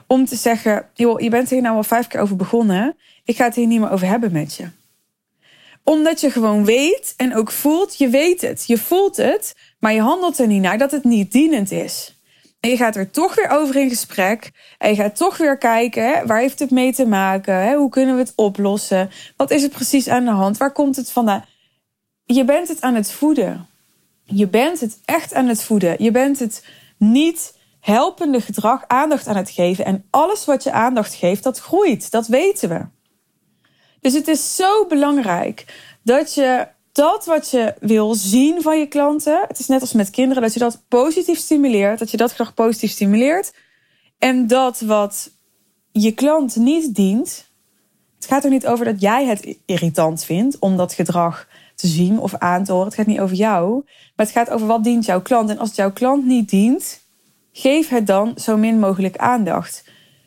Om 0.06 0.24
te 0.24 0.36
zeggen, 0.36 0.88
joh, 0.94 1.20
je 1.20 1.30
bent 1.30 1.50
hier 1.50 1.62
nou 1.62 1.76
al 1.76 1.82
vijf 1.82 2.06
keer 2.06 2.20
over 2.20 2.36
begonnen. 2.36 2.96
Ik 3.24 3.36
ga 3.36 3.44
het 3.44 3.54
hier 3.54 3.66
niet 3.66 3.80
meer 3.80 3.90
over 3.90 4.06
hebben 4.06 4.32
met 4.32 4.54
je. 4.54 4.68
Omdat 5.84 6.20
je 6.20 6.30
gewoon 6.30 6.64
weet 6.64 7.14
en 7.16 7.36
ook 7.36 7.50
voelt, 7.50 7.98
je 7.98 8.08
weet 8.08 8.40
het. 8.40 8.66
Je 8.66 8.78
voelt 8.78 9.16
het, 9.16 9.54
maar 9.78 9.92
je 9.92 10.00
handelt 10.00 10.38
er 10.38 10.46
niet 10.46 10.62
naar 10.62 10.78
dat 10.78 10.90
het 10.90 11.04
niet 11.04 11.32
dienend 11.32 11.70
is. 11.70 12.15
En 12.66 12.72
je 12.72 12.78
gaat 12.78 12.96
er 12.96 13.10
toch 13.10 13.34
weer 13.34 13.48
over 13.48 13.76
in 13.76 13.88
gesprek. 13.88 14.50
En 14.78 14.90
je 14.90 14.96
gaat 14.96 15.16
toch 15.16 15.36
weer 15.36 15.58
kijken, 15.58 16.26
waar 16.26 16.40
heeft 16.40 16.58
het 16.58 16.70
mee 16.70 16.92
te 16.92 17.06
maken? 17.06 17.74
Hoe 17.74 17.90
kunnen 17.90 18.14
we 18.14 18.20
het 18.20 18.32
oplossen? 18.36 19.10
Wat 19.36 19.50
is 19.50 19.62
er 19.62 19.68
precies 19.68 20.08
aan 20.08 20.24
de 20.24 20.30
hand? 20.30 20.56
Waar 20.56 20.72
komt 20.72 20.96
het 20.96 21.10
vandaan? 21.10 21.44
je 22.24 22.44
bent 22.44 22.68
het 22.68 22.80
aan 22.80 22.94
het 22.94 23.12
voeden. 23.12 23.66
Je 24.24 24.48
bent 24.48 24.80
het 24.80 25.00
echt 25.04 25.34
aan 25.34 25.46
het 25.46 25.62
voeden. 25.62 25.96
Je 25.98 26.10
bent 26.10 26.38
het 26.38 26.64
niet 26.96 27.58
helpende 27.80 28.40
gedrag 28.40 28.84
aandacht 28.86 29.26
aan 29.26 29.36
het 29.36 29.50
geven. 29.50 29.84
En 29.84 30.04
alles 30.10 30.44
wat 30.44 30.62
je 30.62 30.72
aandacht 30.72 31.14
geeft, 31.14 31.42
dat 31.42 31.58
groeit. 31.58 32.10
Dat 32.10 32.26
weten 32.26 32.68
we. 32.68 32.86
Dus 34.00 34.12
het 34.12 34.28
is 34.28 34.56
zo 34.56 34.86
belangrijk 34.86 35.64
dat 36.02 36.34
je 36.34 36.66
dat 36.96 37.24
wat 37.24 37.50
je 37.50 37.74
wil 37.80 38.14
zien 38.14 38.62
van 38.62 38.78
je 38.78 38.86
klanten, 38.86 39.44
het 39.48 39.58
is 39.58 39.66
net 39.66 39.80
als 39.80 39.92
met 39.92 40.10
kinderen, 40.10 40.42
dat 40.42 40.52
je 40.52 40.58
dat 40.58 40.82
positief 40.88 41.38
stimuleert, 41.38 41.98
dat 41.98 42.10
je 42.10 42.16
dat 42.16 42.30
gedrag 42.30 42.54
positief 42.54 42.90
stimuleert. 42.90 43.52
En 44.18 44.46
dat 44.46 44.80
wat 44.80 45.30
je 45.92 46.12
klant 46.12 46.56
niet 46.56 46.94
dient, 46.94 47.50
het 48.16 48.26
gaat 48.26 48.44
er 48.44 48.50
niet 48.50 48.66
over 48.66 48.84
dat 48.84 49.00
jij 49.00 49.26
het 49.26 49.56
irritant 49.66 50.24
vindt 50.24 50.58
om 50.58 50.76
dat 50.76 50.92
gedrag 50.92 51.48
te 51.74 51.86
zien 51.86 52.18
of 52.18 52.34
aan 52.34 52.64
te 52.64 52.72
horen. 52.72 52.86
Het 52.86 52.96
gaat 52.96 53.06
niet 53.06 53.20
over 53.20 53.36
jou, 53.36 53.82
maar 53.84 54.26
het 54.26 54.34
gaat 54.34 54.50
over 54.50 54.66
wat 54.66 54.84
dient 54.84 55.04
jouw 55.04 55.22
klant. 55.22 55.50
En 55.50 55.58
als 55.58 55.68
het 55.68 55.76
jouw 55.76 55.92
klant 55.92 56.24
niet 56.24 56.48
dient, 56.48 57.00
geef 57.52 57.88
het 57.88 58.06
dan 58.06 58.32
zo 58.36 58.56
min 58.56 58.78
mogelijk 58.78 59.16
aandacht. 59.16 59.84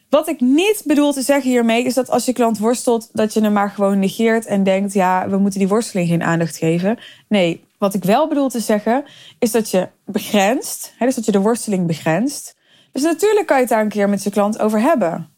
Wat 0.09 0.27
ik 0.27 0.39
niet 0.39 0.81
bedoel 0.85 1.13
te 1.13 1.21
zeggen 1.21 1.49
hiermee 1.49 1.83
is 1.83 1.93
dat 1.93 2.09
als 2.09 2.25
je 2.25 2.33
klant 2.33 2.57
worstelt, 2.57 3.09
dat 3.11 3.33
je 3.33 3.41
hem 3.41 3.53
maar 3.53 3.69
gewoon 3.69 3.99
negeert 3.99 4.45
en 4.45 4.63
denkt: 4.63 4.93
ja, 4.93 5.29
we 5.29 5.37
moeten 5.37 5.59
die 5.59 5.67
worsteling 5.67 6.07
geen 6.07 6.23
aandacht 6.23 6.57
geven. 6.57 6.99
Nee, 7.27 7.63
wat 7.77 7.93
ik 7.93 8.03
wel 8.03 8.27
bedoel 8.27 8.49
te 8.49 8.59
zeggen 8.59 9.03
is 9.39 9.51
dat 9.51 9.69
je 9.69 9.87
begrenst, 10.05 10.93
hè, 10.97 11.05
dus 11.05 11.15
dat 11.15 11.25
je 11.25 11.31
de 11.31 11.41
worsteling 11.41 11.87
begrenst. 11.87 12.57
Dus 12.91 13.01
natuurlijk 13.01 13.47
kan 13.47 13.55
je 13.55 13.61
het 13.61 13.71
daar 13.71 13.81
een 13.81 13.89
keer 13.89 14.09
met 14.09 14.23
je 14.23 14.29
klant 14.29 14.59
over 14.59 14.81
hebben. 14.81 15.29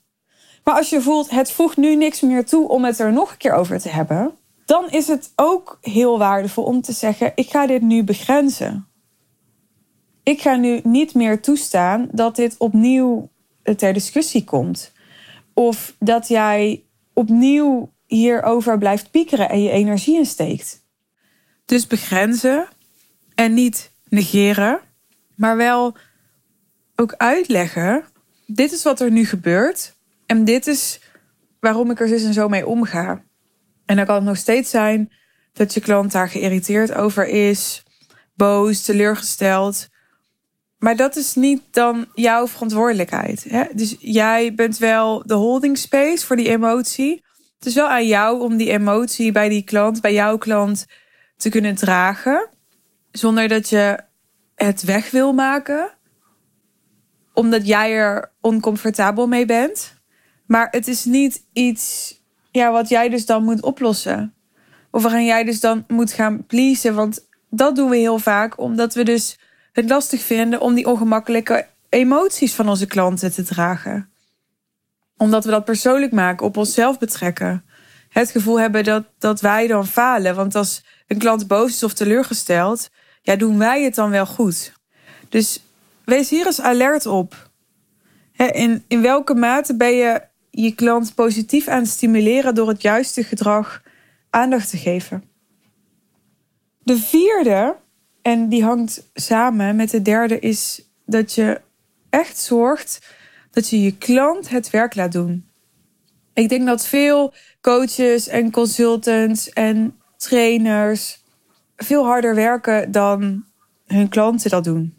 Maar 0.64 0.76
als 0.76 0.90
je 0.90 1.02
voelt, 1.02 1.30
het 1.30 1.52
voegt 1.52 1.78
nu 1.78 1.96
niks 1.96 2.22
meer 2.22 2.46
toe 2.46 2.68
om 2.68 2.86
het 2.86 3.00
er 3.00 3.14
nog 3.14 3.32
een 3.32 3.38
keer 3.38 3.54
over 3.54 3.80
te 3.80 3.90
hebben, 3.90 4.38
dan 4.66 4.90
is 4.90 5.08
het 5.08 5.32
ook 5.36 5.78
heel 5.82 6.18
waardevol 6.18 6.64
om 6.64 6.82
te 6.82 6.94
zeggen: 6.94 7.32
ik 7.36 7.50
ga 7.50 7.68
dit 7.68 7.82
nu 7.82 8.04
begrenzen. 8.04 8.86
Ik 10.24 10.42
ga 10.42 10.56
nu 10.56 10.80
niet 10.84 11.14
meer 11.14 11.42
toestaan 11.42 12.08
dat 12.12 12.36
dit 12.36 12.56
opnieuw 12.58 13.30
ter 13.64 13.94
discussie 13.94 14.44
komt. 14.44 14.92
Of 15.54 15.96
dat 16.00 16.28
jij 16.28 16.84
opnieuw 17.14 17.94
hierover 18.06 18.78
blijft 18.78 19.12
piekeren 19.12 19.50
en 19.50 19.64
je 19.64 19.70
energie 19.70 20.18
insteekt. 20.18 20.86
Dus 21.66 21.88
begrenzen 21.88 22.68
en 23.36 23.54
niet 23.54 23.92
negeren, 24.10 24.80
maar 25.36 25.58
wel 25.58 25.96
ook 26.96 27.14
uitleggen: 27.18 28.04
dit 28.46 28.72
is 28.72 28.84
wat 28.84 29.00
er 29.00 29.12
nu 29.12 29.26
gebeurt 29.26 29.96
en 30.26 30.46
dit 30.46 30.68
is 30.68 31.00
waarom 31.60 31.92
ik 31.92 32.00
er 32.00 32.08
dus 32.08 32.24
en 32.24 32.34
zo 32.34 32.50
mee 32.50 32.68
omga. 32.68 33.24
En 33.86 33.96
dan 33.96 34.06
kan 34.06 34.16
het 34.16 34.24
nog 34.24 34.38
steeds 34.38 34.70
zijn 34.70 35.12
dat 35.54 35.74
je 35.74 35.80
klant 35.80 36.12
daar 36.12 36.30
geïrriteerd 36.30 36.94
over 36.94 37.28
is, 37.28 37.84
boos, 38.34 38.82
teleurgesteld. 38.82 39.90
Maar 40.82 40.96
dat 40.96 41.16
is 41.16 41.36
niet 41.36 41.62
dan 41.72 42.06
jouw 42.14 42.48
verantwoordelijkheid. 42.48 43.46
Hè? 43.50 43.64
Dus 43.74 43.96
jij 44.00 44.54
bent 44.54 44.78
wel 44.78 45.24
de 45.26 45.34
holding 45.34 45.78
space 45.78 46.26
voor 46.26 46.36
die 46.36 46.50
emotie. 46.50 47.24
Het 47.56 47.66
is 47.66 47.76
wel 47.76 47.88
aan 47.88 48.08
jou 48.08 48.42
om 48.42 48.58
die 48.58 48.70
emotie 48.70 49.32
bij 49.32 49.50
die 49.50 49.64
klant, 49.64 50.02
bij 50.02 50.14
jouw 50.14 50.38
klant, 50.38 50.86
te 51.38 51.50
kunnen 51.50 51.76
dragen. 51.76 52.50
Zonder 53.12 53.48
dat 53.48 53.70
je 53.70 54.00
het 54.56 54.84
weg 54.84 55.12
wil 55.12 55.34
maken. 55.34 55.98
Omdat 57.34 57.68
jij 57.68 57.94
er 57.94 58.32
oncomfortabel 58.40 59.28
mee 59.28 59.46
bent. 59.46 59.94
Maar 60.46 60.68
het 60.72 60.88
is 60.88 61.06
niet 61.06 61.46
iets 61.54 62.16
ja, 62.52 62.72
wat 62.72 62.90
jij 62.90 63.10
dus 63.10 63.26
dan 63.26 63.44
moet 63.44 63.62
oplossen. 63.62 64.34
Of 64.92 65.04
waarin 65.04 65.26
jij 65.26 65.44
dus 65.44 65.60
dan 65.60 65.84
moet 65.88 66.12
gaan 66.12 66.46
pleasen. 66.46 66.96
Want 66.96 67.28
dat 67.50 67.76
doen 67.76 67.90
we 67.90 67.98
heel 67.98 68.20
vaak, 68.20 68.60
omdat 68.60 68.94
we 68.94 69.04
dus 69.04 69.40
het 69.72 69.90
lastig 69.90 70.22
vinden 70.22 70.62
om 70.62 70.74
die 70.74 70.88
ongemakkelijke 70.88 71.68
emoties 71.90 72.54
van 72.54 72.70
onze 72.70 72.86
klanten 72.86 73.32
te 73.32 73.44
dragen. 73.44 74.10
Omdat 75.18 75.46
we 75.46 75.52
dat 75.52 75.66
persoonlijk 75.66 76.12
maken, 76.12 76.46
op 76.46 76.58
onszelf 76.58 77.00
betrekken. 77.00 77.66
Het 78.10 78.32
gevoel 78.32 78.60
hebben 78.60 78.84
dat, 78.84 79.06
dat 79.18 79.42
wij 79.42 79.68
dan 79.68 79.88
falen. 79.88 80.36
Want 80.36 80.56
als 80.56 80.84
een 81.08 81.18
klant 81.18 81.48
boos 81.48 81.70
is 81.70 81.84
of 81.84 81.94
teleurgesteld, 81.94 82.90
ja, 83.22 83.36
doen 83.36 83.58
wij 83.58 83.84
het 83.84 83.96
dan 83.96 84.10
wel 84.10 84.26
goed. 84.26 84.74
Dus 85.30 85.64
wees 86.06 86.30
hier 86.30 86.46
eens 86.46 86.62
alert 86.62 87.06
op. 87.06 87.50
In, 88.36 88.84
in 88.88 89.02
welke 89.02 89.34
mate 89.34 89.76
ben 89.76 89.96
je 89.96 90.22
je 90.50 90.76
klant 90.76 91.16
positief 91.16 91.68
aan 91.68 91.80
het 91.80 91.90
stimuleren 91.90 92.56
door 92.56 92.68
het 92.68 92.82
juiste 92.82 93.24
gedrag 93.24 93.82
aandacht 94.30 94.70
te 94.70 94.78
geven? 94.78 95.24
De 96.80 96.98
vierde 96.98 97.76
en 98.22 98.50
die 98.50 98.64
hangt 98.64 99.10
samen 99.14 99.76
met 99.76 99.90
de 99.90 100.02
derde 100.02 100.40
is 100.40 100.90
dat 101.06 101.34
je 101.34 101.62
echt 102.10 102.38
zorgt 102.38 103.16
dat 103.52 103.70
je 103.70 103.82
je 103.82 103.98
klant 103.98 104.50
het 104.50 104.70
werk 104.70 104.96
laat 104.96 105.12
doen. 105.12 105.50
Ik 106.34 106.50
denk 106.50 106.66
dat 106.66 106.88
veel 106.88 107.34
coaches 107.62 108.28
en 108.28 108.52
consultants 108.52 109.50
en 109.50 109.98
trainers 110.18 111.24
veel 111.76 112.06
harder 112.06 112.36
werken 112.36 112.92
dan 112.92 113.46
hun 113.86 114.10
klanten 114.10 114.50
dat 114.50 114.64
doen. 114.64 114.98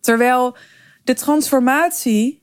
Terwijl 0.00 0.56
de 1.04 1.14
transformatie, 1.14 2.42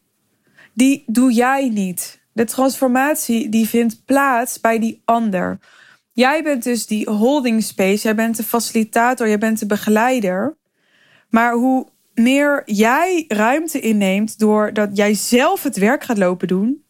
die 0.73 1.03
doe 1.07 1.33
jij 1.33 1.69
niet. 1.69 2.21
De 2.33 2.45
transformatie 2.45 3.49
die 3.49 3.67
vindt 3.67 4.05
plaats 4.05 4.59
bij 4.59 4.79
die 4.79 5.01
ander. 5.05 5.59
Jij 6.19 6.43
bent 6.43 6.63
dus 6.63 6.85
die 6.85 7.09
holding 7.09 7.63
space, 7.63 8.03
jij 8.03 8.15
bent 8.15 8.37
de 8.37 8.43
facilitator, 8.43 9.27
jij 9.27 9.37
bent 9.37 9.59
de 9.59 9.65
begeleider. 9.65 10.57
Maar 11.29 11.53
hoe 11.53 11.87
meer 12.13 12.61
jij 12.65 13.25
ruimte 13.27 13.79
inneemt 13.79 14.39
doordat 14.39 14.97
jij 14.97 15.13
zelf 15.13 15.63
het 15.63 15.77
werk 15.77 16.03
gaat 16.03 16.17
lopen 16.17 16.47
doen, 16.47 16.83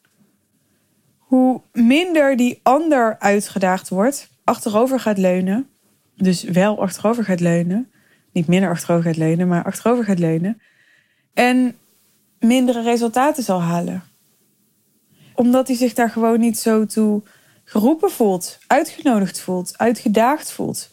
hoe 1.17 1.61
minder 1.71 2.35
die 2.35 2.59
ander 2.63 3.19
uitgedaagd 3.19 3.89
wordt, 3.89 4.29
achterover 4.43 4.99
gaat 4.99 5.17
leunen. 5.17 5.69
Dus 6.15 6.43
wel 6.43 6.81
achterover 6.81 7.23
gaat 7.23 7.39
leunen. 7.39 7.91
Niet 8.31 8.47
minder 8.47 8.69
achterover 8.69 9.03
gaat 9.03 9.17
leunen, 9.17 9.47
maar 9.47 9.63
achterover 9.63 10.03
gaat 10.03 10.19
leunen. 10.19 10.61
En 11.33 11.77
mindere 12.39 12.81
resultaten 12.81 13.43
zal 13.43 13.61
halen. 13.61 14.03
Omdat 15.33 15.67
hij 15.67 15.75
zich 15.77 15.93
daar 15.93 16.09
gewoon 16.09 16.39
niet 16.39 16.59
zo 16.59 16.85
toe 16.85 17.21
geroepen 17.69 18.11
voelt, 18.11 18.57
uitgenodigd 18.67 19.39
voelt, 19.39 19.77
uitgedaagd 19.77 20.51
voelt. 20.51 20.89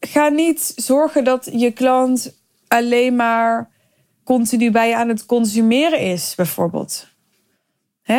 Ga 0.00 0.28
niet 0.28 0.72
zorgen 0.76 1.24
dat 1.24 1.48
je 1.52 1.70
klant 1.70 2.34
alleen 2.68 3.16
maar 3.16 3.70
continu 4.24 4.70
bij 4.70 4.88
je 4.88 4.96
aan 4.96 5.08
het 5.08 5.26
consumeren 5.26 6.00
is, 6.00 6.34
bijvoorbeeld. 6.34 7.08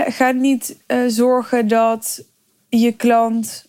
ga 0.08 0.32
niet 0.32 0.78
uh, 0.88 1.04
zorgen 1.08 1.68
dat 1.68 2.24
je 2.70 2.92
klant 2.92 3.66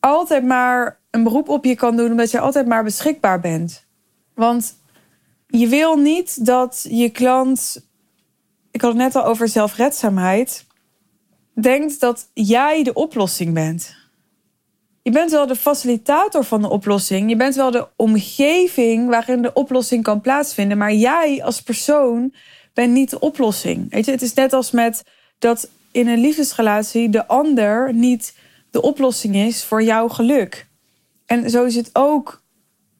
altijd 0.00 0.44
maar 0.44 1.00
een 1.10 1.22
beroep 1.22 1.48
op 1.48 1.64
je 1.64 1.74
kan 1.74 1.96
doen, 1.96 2.10
omdat 2.10 2.30
je 2.30 2.40
altijd 2.40 2.66
maar 2.66 2.84
beschikbaar 2.84 3.40
bent. 3.40 3.86
Want 4.34 4.74
je 5.46 5.66
wil 5.66 5.96
niet 5.96 6.46
dat 6.46 6.86
je 6.88 7.10
klant. 7.10 7.86
Ik 8.70 8.80
had 8.80 8.90
het 8.90 9.00
net 9.00 9.16
al 9.16 9.24
over 9.24 9.48
zelfredzaamheid 9.48 10.65
denkt 11.60 12.00
dat 12.00 12.30
jij 12.34 12.82
de 12.82 12.92
oplossing 12.92 13.54
bent. 13.54 13.96
Je 15.02 15.10
bent 15.10 15.30
wel 15.30 15.46
de 15.46 15.56
facilitator 15.56 16.44
van 16.44 16.62
de 16.62 16.68
oplossing. 16.68 17.30
Je 17.30 17.36
bent 17.36 17.54
wel 17.54 17.70
de 17.70 17.88
omgeving 17.96 19.08
waarin 19.08 19.42
de 19.42 19.52
oplossing 19.52 20.02
kan 20.02 20.20
plaatsvinden. 20.20 20.78
Maar 20.78 20.94
jij 20.94 21.42
als 21.44 21.62
persoon 21.62 22.34
bent 22.74 22.92
niet 22.92 23.10
de 23.10 23.20
oplossing. 23.20 23.90
Weet 23.90 24.04
je, 24.04 24.10
het 24.10 24.22
is 24.22 24.34
net 24.34 24.52
als 24.52 24.70
met 24.70 25.04
dat 25.38 25.70
in 25.92 26.08
een 26.08 26.18
liefdesrelatie 26.18 27.08
de 27.08 27.26
ander 27.26 27.94
niet 27.94 28.36
de 28.70 28.82
oplossing 28.82 29.36
is 29.36 29.64
voor 29.64 29.82
jouw 29.82 30.08
geluk. 30.08 30.66
En 31.26 31.50
zo 31.50 31.64
is 31.64 31.74
het 31.74 31.90
ook 31.92 32.42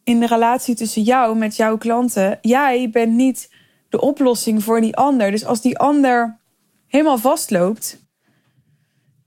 in 0.04 0.20
de 0.20 0.26
relatie 0.26 0.74
tussen 0.74 1.02
jou 1.02 1.36
met 1.36 1.56
jouw 1.56 1.78
klanten. 1.78 2.38
Jij 2.40 2.90
bent 2.90 3.12
niet 3.12 3.50
de 3.88 4.00
oplossing 4.00 4.64
voor 4.64 4.80
die 4.80 4.96
ander. 4.96 5.30
Dus 5.30 5.44
als 5.44 5.60
die 5.60 5.78
ander 5.78 6.38
helemaal 6.86 7.18
vastloopt, 7.18 8.05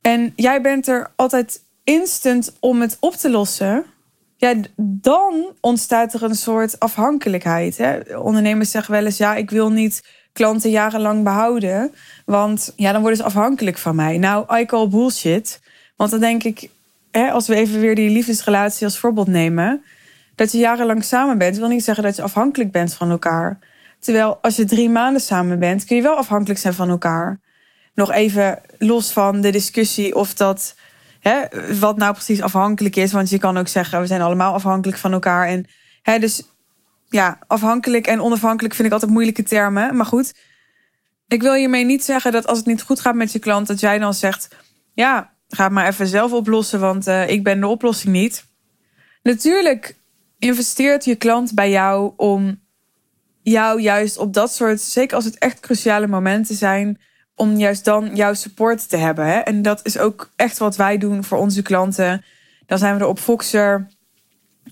en 0.10 0.34
jij 0.36 0.62
bent 0.62 0.88
er 0.88 1.12
altijd 1.16 1.62
instant 1.84 2.56
om 2.60 2.82
het 2.82 2.98
op 3.00 3.14
te 3.16 3.30
lossen. 3.30 3.86
Ja, 4.38 4.54
dan 4.78 5.54
ontstaat 5.62 6.14
er 6.14 6.24
een 6.24 6.36
soort 6.36 6.80
afhankelijkheid. 6.80 7.78
Hè? 7.78 8.18
Ondernemers 8.18 8.72
zeggen 8.72 8.94
wel 8.94 9.06
eens: 9.06 9.18
ja, 9.18 9.36
ik 9.36 9.50
wil 9.50 9.72
niet 9.72 10.04
klanten 10.34 10.70
jarenlang 10.70 11.24
behouden. 11.24 11.92
Want 12.26 12.74
ja, 12.76 12.92
dan 12.92 13.02
worden 13.02 13.20
ze 13.20 13.26
afhankelijk 13.26 13.78
van 13.78 13.96
mij. 13.96 14.18
Nou, 14.18 14.58
I 14.60 14.66
call 14.66 14.88
bullshit. 14.88 15.62
Want 15.96 16.12
dan 16.12 16.20
denk 16.20 16.44
ik, 16.44 16.70
hè, 17.12 17.32
als 17.32 17.48
we 17.48 17.56
even 17.56 17.80
weer 17.80 17.96
die 17.96 18.10
liefdesrelatie 18.10 18.86
als 18.86 18.98
voorbeeld 18.98 19.28
nemen. 19.28 19.84
Dat 20.36 20.52
je 20.52 20.58
jarenlang 20.58 21.04
samen 21.04 21.38
bent, 21.38 21.58
wil 21.58 21.68
niet 21.68 21.84
zeggen 21.84 22.04
dat 22.04 22.16
je 22.16 22.22
afhankelijk 22.22 22.72
bent 22.72 22.94
van 22.94 23.10
elkaar. 23.10 23.60
Terwijl 24.00 24.38
als 24.42 24.56
je 24.56 24.66
drie 24.66 24.90
maanden 24.90 25.22
samen 25.22 25.60
bent, 25.60 25.86
kun 25.86 25.96
je 25.96 26.02
wel 26.02 26.16
afhankelijk 26.16 26.60
zijn 26.60 26.74
van 26.74 26.90
elkaar 26.90 27.40
nog 28.00 28.12
even 28.12 28.62
los 28.78 29.12
van 29.12 29.42
de 29.42 29.52
discussie 29.52 30.16
of 30.16 30.34
dat 30.34 30.76
hè, 31.20 31.42
wat 31.80 31.98
nou 31.98 32.14
precies 32.14 32.42
afhankelijk 32.42 32.96
is. 32.96 33.12
Want 33.12 33.30
je 33.30 33.38
kan 33.38 33.58
ook 33.58 33.68
zeggen, 33.68 34.00
we 34.02 34.08
zijn 34.08 34.22
allemaal 34.22 34.54
afhankelijk 34.54 34.98
van 34.98 35.14
elkaar. 35.14 35.48
En 35.48 35.66
hè, 36.02 36.20
dus 36.20 36.44
ja, 37.10 37.40
afhankelijk 37.48 38.08
en 38.08 38.22
onafhankelijk 38.22 38.74
vind 38.74 38.88
ik 38.88 38.94
altijd 38.94 39.12
moeilijke 39.12 39.44
termen. 39.44 39.96
Maar 39.96 40.06
goed, 40.06 40.34
ik 41.28 41.42
wil 41.42 41.54
hiermee 41.54 41.86
niet 41.86 42.04
zeggen 42.04 42.32
dat 42.32 42.48
als 42.48 42.58
het 42.58 42.68
niet 42.68 42.82
goed 42.82 43.00
gaat 43.00 43.16
met 43.16 43.32
je 43.32 43.40
klant, 43.40 43.68
dat 43.68 43.80
jij 43.80 44.00
dan 44.00 44.14
zegt: 44.14 44.56
Ja, 44.94 45.34
ga 45.48 45.70
maar 45.70 45.88
even 45.88 46.08
zelf 46.08 46.32
oplossen, 46.32 46.80
want 46.80 47.08
uh, 47.08 47.30
ik 47.30 47.44
ben 47.44 47.60
de 47.60 47.68
oplossing 47.68 48.14
niet. 48.14 48.46
Natuurlijk 49.24 49.96
investeert 50.40 51.06
je 51.06 51.16
klant 51.16 51.54
bij 51.54 51.70
jou 51.70 52.14
om 52.16 52.60
jou 53.42 53.82
juist 53.82 54.18
op 54.18 54.34
dat 54.34 54.54
soort, 54.54 54.82
zeker 54.82 55.16
als 55.16 55.26
het 55.26 55.38
echt 55.38 55.60
cruciale 55.60 56.08
momenten 56.08 56.56
zijn, 56.56 57.00
om 57.40 57.58
juist 57.58 57.86
dan 57.86 58.16
jouw 58.16 58.34
support 58.34 58.90
te 58.90 58.98
hebben. 58.98 59.26
Hè? 59.26 59.40
En 59.40 59.62
dat 59.62 59.80
is 59.86 59.98
ook 59.98 60.30
echt 60.36 60.58
wat 60.58 60.76
wij 60.76 60.98
doen 60.98 61.24
voor 61.24 61.38
onze 61.38 61.62
klanten. 61.62 62.26
Dan 62.66 62.78
zijn 62.78 62.96
we 62.96 63.02
er 63.02 63.08
op 63.08 63.20
Foxer. 63.20 63.88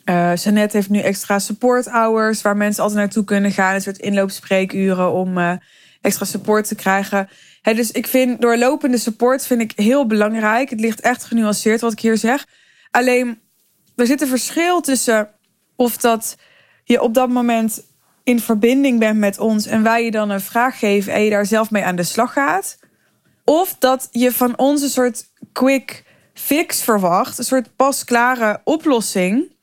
Uh, 0.06 0.36
Jeannette 0.36 0.78
heeft 0.78 0.90
nu 0.90 1.00
extra 1.00 1.40
support 1.40 1.86
hours 1.86 2.42
waar 2.42 2.58
mensen 2.58 2.84
altijd 2.84 3.00
naartoe 3.00 3.24
kunnen 3.24 3.52
gaan. 3.52 3.76
Een 3.76 3.82
soort 3.82 3.98
inloopspreekuren 3.98 5.12
om 5.12 5.38
uh, 5.38 5.52
extra 6.02 6.26
support 6.26 6.68
te 6.68 6.76
krijgen. 6.76 7.30
Hè, 7.62 7.74
dus 7.74 7.92
ik 7.92 8.08
vind 8.08 8.42
doorlopende 8.42 8.98
support 8.98 9.46
vind 9.46 9.62
ik 9.62 9.72
heel 9.76 10.08
belangrijk. 10.08 10.70
Het 10.70 10.80
ligt 10.80 11.02
echt 11.02 11.24
genuanceerd 11.24 11.82
wat 11.82 11.92
ik 11.92 12.00
hier 12.00 12.18
zeg. 12.18 12.46
Alleen 12.92 13.40
er 13.96 14.06
zit 14.06 14.22
een 14.22 14.28
verschil 14.28 14.82
tussen 14.82 15.30
of 15.76 15.98
dat 15.98 16.38
je 16.84 17.02
op 17.02 17.14
dat 17.14 17.30
moment 17.30 17.84
in 18.28 18.40
verbinding 18.40 19.00
bent 19.00 19.18
met 19.18 19.40
ons 19.40 19.66
en 19.66 19.84
wij 19.84 20.04
je 20.04 20.12
dan 20.12 20.30
een 20.30 20.42
vraag 20.42 20.80
geven 20.80 21.14
en 21.14 21.24
je 21.24 21.30
daar 21.30 21.46
zelf 21.46 21.72
mee 21.72 21.84
aan 21.84 21.96
de 21.96 22.04
slag 22.04 22.34
gaat. 22.34 22.78
Of 23.44 23.76
dat 23.80 24.08
je 24.12 24.32
van 24.32 24.58
ons 24.58 24.82
een 24.82 24.90
soort 24.90 25.24
quick 25.52 26.04
fix 26.34 26.84
verwacht, 26.84 27.38
een 27.38 27.44
soort 27.44 27.76
pasklare 27.76 28.62
oplossing, 28.64 29.56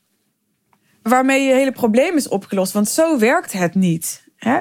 waarmee 1.01 1.43
je 1.43 1.53
hele 1.53 1.71
probleem 1.71 2.15
is 2.15 2.27
opgelost. 2.27 2.73
Want 2.73 2.89
zo 2.89 3.19
werkt 3.19 3.51
het 3.51 3.75
niet. 3.75 4.23
Hè? 4.35 4.59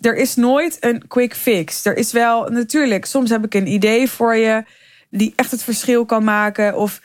Er 0.00 0.16
is 0.16 0.34
nooit 0.34 0.76
een 0.80 1.06
quick 1.08 1.34
fix. 1.34 1.84
Er 1.84 1.96
is 1.96 2.12
wel 2.12 2.48
natuurlijk, 2.48 3.04
soms 3.04 3.30
heb 3.30 3.44
ik 3.44 3.54
een 3.54 3.72
idee 3.72 4.10
voor 4.10 4.36
je 4.36 4.64
die 5.10 5.32
echt 5.36 5.50
het 5.50 5.62
verschil 5.62 6.04
kan 6.04 6.24
maken. 6.24 6.76
Of 6.76 7.00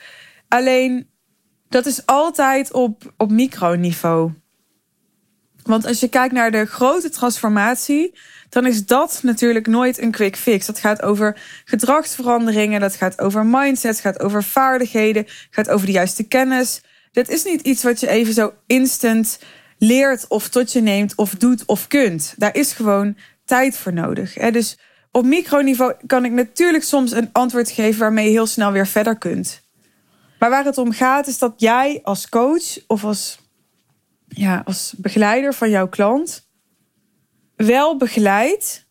alleen 0.48 1.08
dat 1.68 1.86
is 1.86 2.06
altijd 2.06 2.72
op, 2.72 3.12
op 3.16 3.30
microniveau. 3.30 4.32
Want 5.62 5.86
als 5.86 6.00
je 6.00 6.08
kijkt 6.08 6.34
naar 6.34 6.50
de 6.50 6.66
grote 6.66 7.08
transformatie, 7.08 8.14
dan 8.48 8.66
is 8.66 8.86
dat 8.86 9.20
natuurlijk 9.22 9.66
nooit 9.66 9.98
een 9.98 10.10
quick 10.10 10.36
fix. 10.36 10.66
Dat 10.66 10.78
gaat 10.78 11.02
over 11.02 11.40
gedragsveranderingen, 11.64 12.80
dat 12.80 12.94
gaat 12.94 13.20
over 13.20 13.46
mindset, 13.46 14.00
gaat 14.00 14.20
over 14.20 14.44
vaardigheden, 14.44 15.26
gaat 15.50 15.68
over 15.68 15.86
de 15.86 15.92
juiste 15.92 16.22
kennis. 16.22 16.80
Dit 17.12 17.28
is 17.28 17.44
niet 17.44 17.60
iets 17.60 17.82
wat 17.82 18.00
je 18.00 18.08
even 18.08 18.34
zo 18.34 18.52
instant 18.66 19.38
leert 19.78 20.26
of 20.28 20.48
tot 20.48 20.72
je 20.72 20.80
neemt 20.80 21.14
of 21.14 21.34
doet 21.34 21.64
of 21.66 21.86
kunt. 21.86 22.34
Daar 22.36 22.54
is 22.54 22.72
gewoon 22.72 23.16
tijd 23.44 23.76
voor 23.76 23.92
nodig. 23.92 24.32
Dus 24.32 24.78
op 25.12 25.24
microniveau 25.24 25.94
kan 26.06 26.24
ik 26.24 26.32
natuurlijk 26.32 26.84
soms 26.84 27.12
een 27.12 27.28
antwoord 27.32 27.70
geven 27.70 28.00
waarmee 28.00 28.24
je 28.24 28.30
heel 28.30 28.46
snel 28.46 28.72
weer 28.72 28.86
verder 28.86 29.18
kunt. 29.18 29.60
Maar 30.38 30.50
waar 30.50 30.64
het 30.64 30.78
om 30.78 30.92
gaat 30.92 31.26
is 31.26 31.38
dat 31.38 31.54
jij 31.56 32.00
als 32.02 32.28
coach 32.28 32.86
of 32.86 33.04
als 33.04 33.38
ja, 34.30 34.62
als 34.64 34.94
begeleider 34.98 35.54
van 35.54 35.70
jouw 35.70 35.88
klant 35.88 36.48
wel 37.56 37.96
begeleidt, 37.96 38.88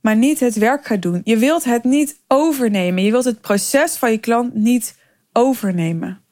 maar 0.00 0.16
niet 0.16 0.40
het 0.40 0.54
werk 0.54 0.86
gaat 0.86 1.02
doen. 1.02 1.20
Je 1.24 1.36
wilt 1.36 1.64
het 1.64 1.84
niet 1.84 2.20
overnemen. 2.28 3.02
Je 3.02 3.10
wilt 3.10 3.24
het 3.24 3.40
proces 3.40 3.96
van 3.96 4.10
je 4.10 4.18
klant 4.18 4.54
niet 4.54 4.98
overnemen. 5.32 6.24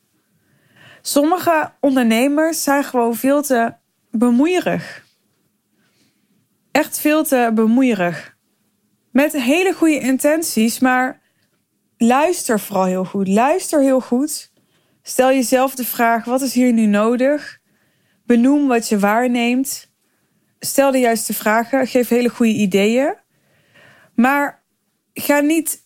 Sommige 1.03 1.73
ondernemers 1.81 2.63
zijn 2.63 2.85
gewoon 2.85 3.15
veel 3.15 3.43
te 3.43 3.75
bemoeierig. 4.11 5.05
Echt 6.71 6.99
veel 6.99 7.25
te 7.25 7.51
bemoeierig. 7.55 8.37
Met 9.11 9.33
hele 9.33 9.73
goede 9.73 10.01
intenties, 10.01 10.79
maar 10.79 11.21
luister 11.97 12.61
vooral 12.61 12.85
heel 12.85 13.05
goed. 13.05 13.29
Luister 13.29 13.81
heel 13.81 14.01
goed. 14.01 14.53
Stel 15.03 15.29
jezelf 15.29 15.75
de 15.75 15.85
vraag: 15.85 16.25
wat 16.25 16.43
is 16.43 16.55
hier 16.55 16.73
nu 16.73 16.87
nodig? 16.87 17.63
Benoem 18.27 18.69
wat 18.69 18.89
je 18.89 18.99
waarneemt. 18.99 19.93
Stel 20.59 20.91
de 20.91 20.99
juiste 20.99 21.35
vragen. 21.35 21.87
Geef 21.87 22.09
hele 22.09 22.29
goede 22.29 22.53
ideeën. 22.53 23.15
Maar 24.15 24.63
ga 25.15 25.41
niet. 25.41 25.83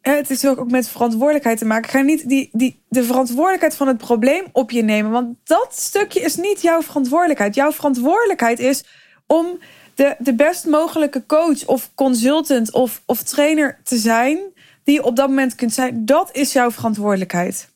Het 0.00 0.30
is 0.30 0.46
ook 0.46 0.70
met 0.70 0.88
verantwoordelijkheid 0.88 1.58
te 1.58 1.64
maken. 1.64 1.90
Ga 1.90 2.00
niet 2.00 2.28
die, 2.28 2.48
die, 2.52 2.82
de 2.88 3.04
verantwoordelijkheid 3.04 3.76
van 3.76 3.88
het 3.88 3.98
probleem 3.98 4.44
op 4.52 4.70
je 4.70 4.82
nemen. 4.82 5.10
Want 5.10 5.36
dat 5.44 5.68
stukje 5.70 6.20
is 6.20 6.36
niet 6.36 6.62
jouw 6.62 6.82
verantwoordelijkheid. 6.82 7.54
Jouw 7.54 7.72
verantwoordelijkheid 7.72 8.58
is 8.58 8.84
om 9.26 9.58
de, 9.94 10.16
de 10.18 10.34
best 10.34 10.66
mogelijke 10.66 11.26
coach 11.26 11.66
of 11.66 11.90
consultant 11.94 12.72
of, 12.72 13.02
of 13.06 13.22
trainer 13.22 13.80
te 13.82 13.96
zijn. 13.96 14.38
Die 14.84 14.94
je 14.94 15.04
op 15.04 15.16
dat 15.16 15.28
moment 15.28 15.54
kunt 15.54 15.72
zijn. 15.72 16.04
Dat 16.04 16.28
is 16.32 16.52
jouw 16.52 16.70
verantwoordelijkheid. 16.70 17.71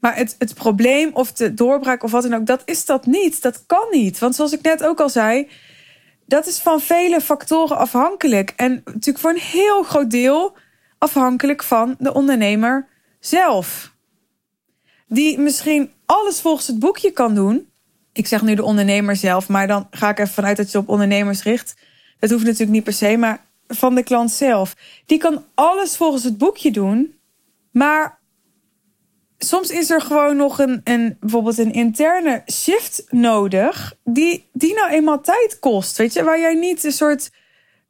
Maar 0.00 0.16
het, 0.16 0.34
het 0.38 0.54
probleem 0.54 1.10
of 1.12 1.32
de 1.32 1.54
doorbraak 1.54 2.02
of 2.02 2.10
wat 2.10 2.22
dan 2.22 2.34
ook, 2.34 2.46
dat 2.46 2.62
is 2.64 2.84
dat 2.84 3.06
niet. 3.06 3.42
Dat 3.42 3.66
kan 3.66 3.86
niet. 3.90 4.18
Want 4.18 4.34
zoals 4.34 4.52
ik 4.52 4.62
net 4.62 4.84
ook 4.84 5.00
al 5.00 5.08
zei, 5.08 5.48
dat 6.26 6.46
is 6.46 6.58
van 6.58 6.80
vele 6.80 7.20
factoren 7.20 7.76
afhankelijk. 7.76 8.52
En 8.56 8.82
natuurlijk 8.84 9.18
voor 9.18 9.30
een 9.30 9.40
heel 9.40 9.82
groot 9.82 10.10
deel 10.10 10.56
afhankelijk 10.98 11.62
van 11.62 11.94
de 11.98 12.14
ondernemer 12.14 12.88
zelf. 13.20 13.94
Die 15.06 15.38
misschien 15.38 15.90
alles 16.06 16.40
volgens 16.40 16.66
het 16.66 16.78
boekje 16.78 17.10
kan 17.10 17.34
doen. 17.34 17.68
Ik 18.12 18.26
zeg 18.26 18.42
nu 18.42 18.54
de 18.54 18.64
ondernemer 18.64 19.16
zelf, 19.16 19.48
maar 19.48 19.66
dan 19.66 19.86
ga 19.90 20.08
ik 20.08 20.18
even 20.18 20.34
vanuit 20.34 20.56
dat 20.56 20.70
je 20.70 20.78
op 20.78 20.88
ondernemers 20.88 21.42
richt. 21.42 21.76
Dat 22.18 22.30
hoeft 22.30 22.44
natuurlijk 22.44 22.70
niet 22.70 22.84
per 22.84 22.92
se, 22.92 23.16
maar 23.16 23.44
van 23.68 23.94
de 23.94 24.02
klant 24.02 24.30
zelf. 24.30 24.76
Die 25.06 25.18
kan 25.18 25.44
alles 25.54 25.96
volgens 25.96 26.24
het 26.24 26.38
boekje 26.38 26.70
doen. 26.70 27.14
Maar 27.70 28.19
soms 29.44 29.70
is 29.70 29.90
er 29.90 30.00
gewoon 30.00 30.36
nog 30.36 30.58
een, 30.58 30.80
een, 30.84 31.16
bijvoorbeeld 31.20 31.58
een 31.58 31.72
interne 31.72 32.42
shift 32.52 33.04
nodig. 33.08 33.94
Die, 34.04 34.48
die 34.52 34.74
nou 34.74 34.90
eenmaal 34.90 35.20
tijd 35.20 35.58
kost. 35.58 35.96
Weet 35.96 36.12
je, 36.12 36.22
waar 36.22 36.40
jij 36.40 36.54
niet 36.54 36.84
een 36.84 36.92
soort, 36.92 37.30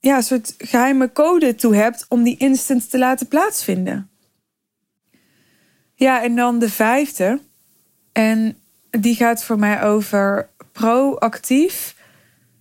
ja, 0.01 0.17
een 0.17 0.23
soort 0.23 0.55
geheime 0.59 1.13
code 1.13 1.55
toe 1.55 1.75
hebt 1.75 2.07
om 2.09 2.23
die 2.23 2.37
instant 2.37 2.91
te 2.91 2.99
laten 2.99 3.29
plaatsvinden. 3.29 4.11
Ja, 5.95 6.23
en 6.23 6.37
dan 6.37 6.59
de 6.59 6.71
vijfde. 6.71 7.41
En 8.13 8.59
die 8.91 9.15
gaat 9.15 9.45
voor 9.45 9.59
mij 9.59 9.83
over 9.83 10.49
proactief 10.73 11.97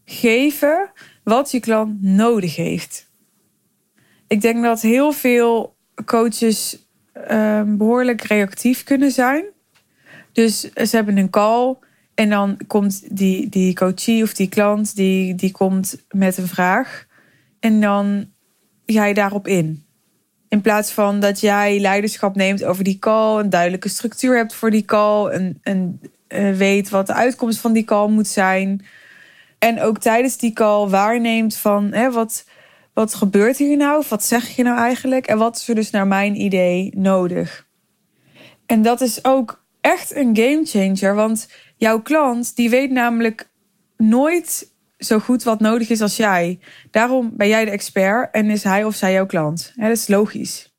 geven 0.05 0.91
wat 1.23 1.51
je 1.51 1.59
klant 1.59 2.01
nodig 2.01 2.55
heeft. 2.55 3.07
Ik 4.27 4.41
denk 4.41 4.63
dat 4.63 4.81
heel 4.81 5.11
veel 5.11 5.75
coaches 6.05 6.88
Ehm, 7.27 7.77
behoorlijk 7.77 8.21
reactief 8.21 8.83
kunnen 8.83 9.11
zijn. 9.11 9.45
Dus 10.31 10.59
ze 10.59 10.95
hebben 10.95 11.17
een 11.17 11.29
call 11.29 11.75
en 12.15 12.29
dan 12.29 12.57
komt 12.67 13.17
die, 13.17 13.49
die 13.49 13.73
coachie 13.73 14.23
of 14.23 14.33
die 14.33 14.49
klant 14.49 14.95
die, 14.95 15.35
die 15.35 15.51
komt 15.51 16.03
met 16.09 16.37
een 16.37 16.47
vraag. 16.47 17.05
En 17.59 17.81
dan 17.81 18.29
ga 18.85 19.05
je 19.05 19.13
daarop 19.13 19.47
in. 19.47 19.83
In 20.49 20.61
plaats 20.61 20.91
van 20.91 21.19
dat 21.19 21.39
jij 21.39 21.79
leiderschap 21.79 22.35
neemt 22.35 22.63
over 22.63 22.83
die 22.83 22.99
call, 22.99 23.39
een 23.39 23.49
duidelijke 23.49 23.89
structuur 23.89 24.37
hebt 24.37 24.53
voor 24.53 24.71
die 24.71 24.85
call, 24.85 25.27
en, 25.27 25.59
en 25.61 26.01
uh, 26.27 26.55
weet 26.55 26.89
wat 26.89 27.07
de 27.07 27.13
uitkomst 27.13 27.59
van 27.59 27.73
die 27.73 27.83
call 27.83 28.09
moet 28.09 28.27
zijn. 28.27 28.85
En 29.59 29.81
ook 29.81 29.99
tijdens 29.99 30.37
die 30.37 30.53
call 30.53 30.87
waarneemt 30.87 31.55
van 31.55 31.93
hè, 31.93 32.11
wat, 32.11 32.45
wat 32.99 33.13
gebeurt 33.13 33.57
hier 33.57 33.77
nou? 33.77 34.03
Wat 34.09 34.23
zeg 34.23 34.55
je 34.55 34.63
nou 34.63 34.77
eigenlijk? 34.77 35.27
En 35.27 35.37
wat 35.37 35.55
is 35.55 35.67
er 35.67 35.75
dus 35.75 35.89
naar 35.89 36.07
mijn 36.07 36.41
idee 36.41 36.91
nodig? 36.95 37.67
En 38.65 38.81
dat 38.81 39.01
is 39.01 39.25
ook 39.25 39.65
echt 39.81 40.15
een 40.15 40.35
game 40.35 40.65
changer, 40.65 41.15
want 41.15 41.49
jouw 41.77 42.01
klant 42.01 42.55
die 42.55 42.69
weet 42.69 42.91
namelijk 42.91 43.49
nooit 43.97 44.71
zo 44.97 45.19
goed 45.19 45.43
wat 45.43 45.59
nodig 45.59 45.89
is 45.89 46.01
als 46.01 46.17
jij. 46.17 46.59
Daarom 46.91 47.31
ben 47.33 47.47
jij 47.47 47.65
de 47.65 47.71
expert 47.71 48.31
en 48.31 48.49
is 48.49 48.63
hij 48.63 48.83
of 48.83 48.95
zij 48.95 49.13
jouw 49.13 49.25
klant. 49.25 49.73
dat 49.75 49.91
is 49.91 50.07
logisch. 50.07 50.73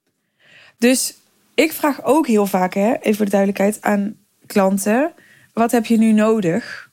Dus 0.79 1.15
ik 1.55 1.73
vraag 1.73 2.05
ook 2.05 2.27
heel 2.27 2.47
vaak, 2.47 2.75
hè, 2.75 2.95
even 2.95 3.15
voor 3.15 3.25
de 3.25 3.31
duidelijkheid, 3.31 3.81
aan 3.81 4.17
klanten: 4.47 5.13
wat 5.53 5.71
heb 5.71 5.87
je 5.87 5.99
nu 5.99 6.13
nodig? 6.13 6.91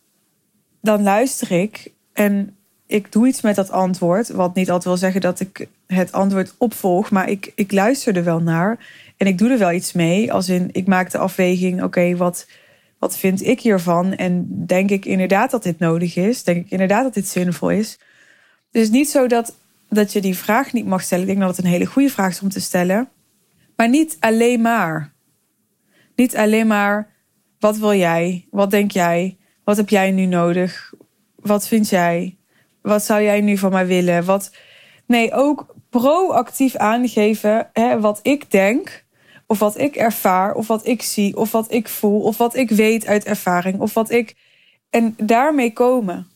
Dan 0.81 1.03
luister 1.03 1.51
ik 1.51 1.93
en 2.13 2.56
ik 2.87 3.11
doe 3.11 3.27
iets 3.27 3.41
met 3.41 3.55
dat 3.55 3.71
antwoord. 3.71 4.29
Wat 4.29 4.55
niet 4.55 4.67
altijd 4.67 4.83
wil 4.83 4.97
zeggen 4.97 5.21
dat 5.21 5.39
ik 5.39 5.67
het 5.87 6.11
antwoord 6.11 6.53
opvolg. 6.57 7.11
Maar 7.11 7.29
ik, 7.29 7.51
ik 7.55 7.71
luister 7.71 8.15
er 8.15 8.23
wel 8.23 8.39
naar. 8.39 8.77
En 9.17 9.27
ik 9.27 9.37
doe 9.37 9.49
er 9.49 9.57
wel 9.57 9.71
iets 9.71 9.93
mee. 9.93 10.33
Als 10.33 10.49
in, 10.49 10.69
ik 10.71 10.87
maak 10.87 11.11
de 11.11 11.17
afweging. 11.17 11.83
Oké, 11.83 12.15
wat, 12.15 12.47
wat 12.99 13.17
vind 13.17 13.45
ik 13.45 13.59
hiervan? 13.59 14.13
En 14.13 14.65
denk 14.65 14.89
ik 14.89 15.05
inderdaad 15.05 15.51
dat 15.51 15.63
dit 15.63 15.79
nodig 15.79 16.15
is? 16.15 16.43
Denk 16.43 16.65
ik 16.65 16.71
inderdaad 16.71 17.03
dat 17.03 17.13
dit 17.13 17.27
zinvol 17.27 17.69
is? 17.69 17.99
Dus 18.71 18.89
niet 18.89 19.09
zo 19.09 19.27
dat, 19.27 19.55
dat 19.89 20.13
je 20.13 20.21
die 20.21 20.37
vraag 20.37 20.73
niet 20.73 20.85
mag 20.85 21.01
stellen. 21.01 21.23
Ik 21.23 21.29
denk 21.29 21.45
dat 21.45 21.55
het 21.55 21.65
een 21.65 21.71
hele 21.71 21.85
goede 21.85 22.09
vraag 22.09 22.31
is 22.31 22.41
om 22.41 22.49
te 22.49 22.61
stellen. 22.61 23.09
Maar 23.75 23.89
niet 23.89 24.17
alleen 24.19 24.61
maar. 24.61 25.13
Niet 26.15 26.35
alleen 26.35 26.67
maar 26.67 27.15
wat 27.59 27.77
wil 27.77 27.93
jij? 27.93 28.47
Wat 28.51 28.71
denk 28.71 28.91
jij? 28.91 29.37
Wat 29.63 29.77
heb 29.77 29.89
jij 29.89 30.11
nu 30.11 30.25
nodig? 30.25 30.93
Wat 31.35 31.67
vind 31.67 31.89
jij? 31.89 32.36
Wat 32.87 33.03
zou 33.03 33.21
jij 33.21 33.41
nu 33.41 33.57
van 33.57 33.71
mij 33.71 33.87
willen? 33.87 34.25
Wat... 34.25 34.51
Nee, 35.05 35.33
ook 35.33 35.75
proactief 35.89 36.75
aangeven 36.75 37.69
hè, 37.73 37.99
wat 37.99 38.19
ik 38.23 38.51
denk, 38.51 39.05
of 39.45 39.59
wat 39.59 39.79
ik 39.79 39.95
ervaar, 39.95 40.53
of 40.53 40.67
wat 40.67 40.85
ik 40.87 41.01
zie, 41.01 41.37
of 41.37 41.51
wat 41.51 41.71
ik 41.71 41.87
voel, 41.87 42.21
of 42.21 42.37
wat 42.37 42.55
ik 42.55 42.69
weet 42.69 43.05
uit 43.05 43.25
ervaring, 43.25 43.79
of 43.79 43.93
wat 43.93 44.09
ik. 44.09 44.35
En 44.89 45.15
daarmee 45.17 45.73
komen. 45.73 46.27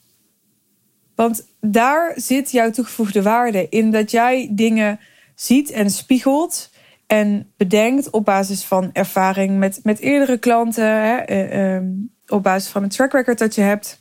Want 1.16 1.48
daar 1.60 2.14
zit 2.16 2.52
jouw 2.52 2.72
toegevoegde 2.72 3.22
waarde 3.22 3.68
in 3.70 3.92
dat 3.92 4.12
jij 4.12 4.50
dingen 4.52 5.00
ziet 5.36 5.72
en 5.72 5.90
spiegelt 5.90 6.70
en 7.08 7.52
bedenkt 7.58 8.10
op 8.10 8.26
basis 8.26 8.64
van 8.64 8.90
ervaring 8.94 9.58
met, 9.58 9.80
met 9.84 10.00
eerdere 10.00 10.38
klanten, 10.38 10.86
hè, 10.86 11.16
eh, 11.18 11.76
ehm, 11.76 11.86
op 12.28 12.44
basis 12.44 12.72
van 12.72 12.84
een 12.84 12.90
track 12.90 13.12
record 13.12 13.38
dat 13.38 13.56
je 13.56 13.62
hebt, 13.62 14.01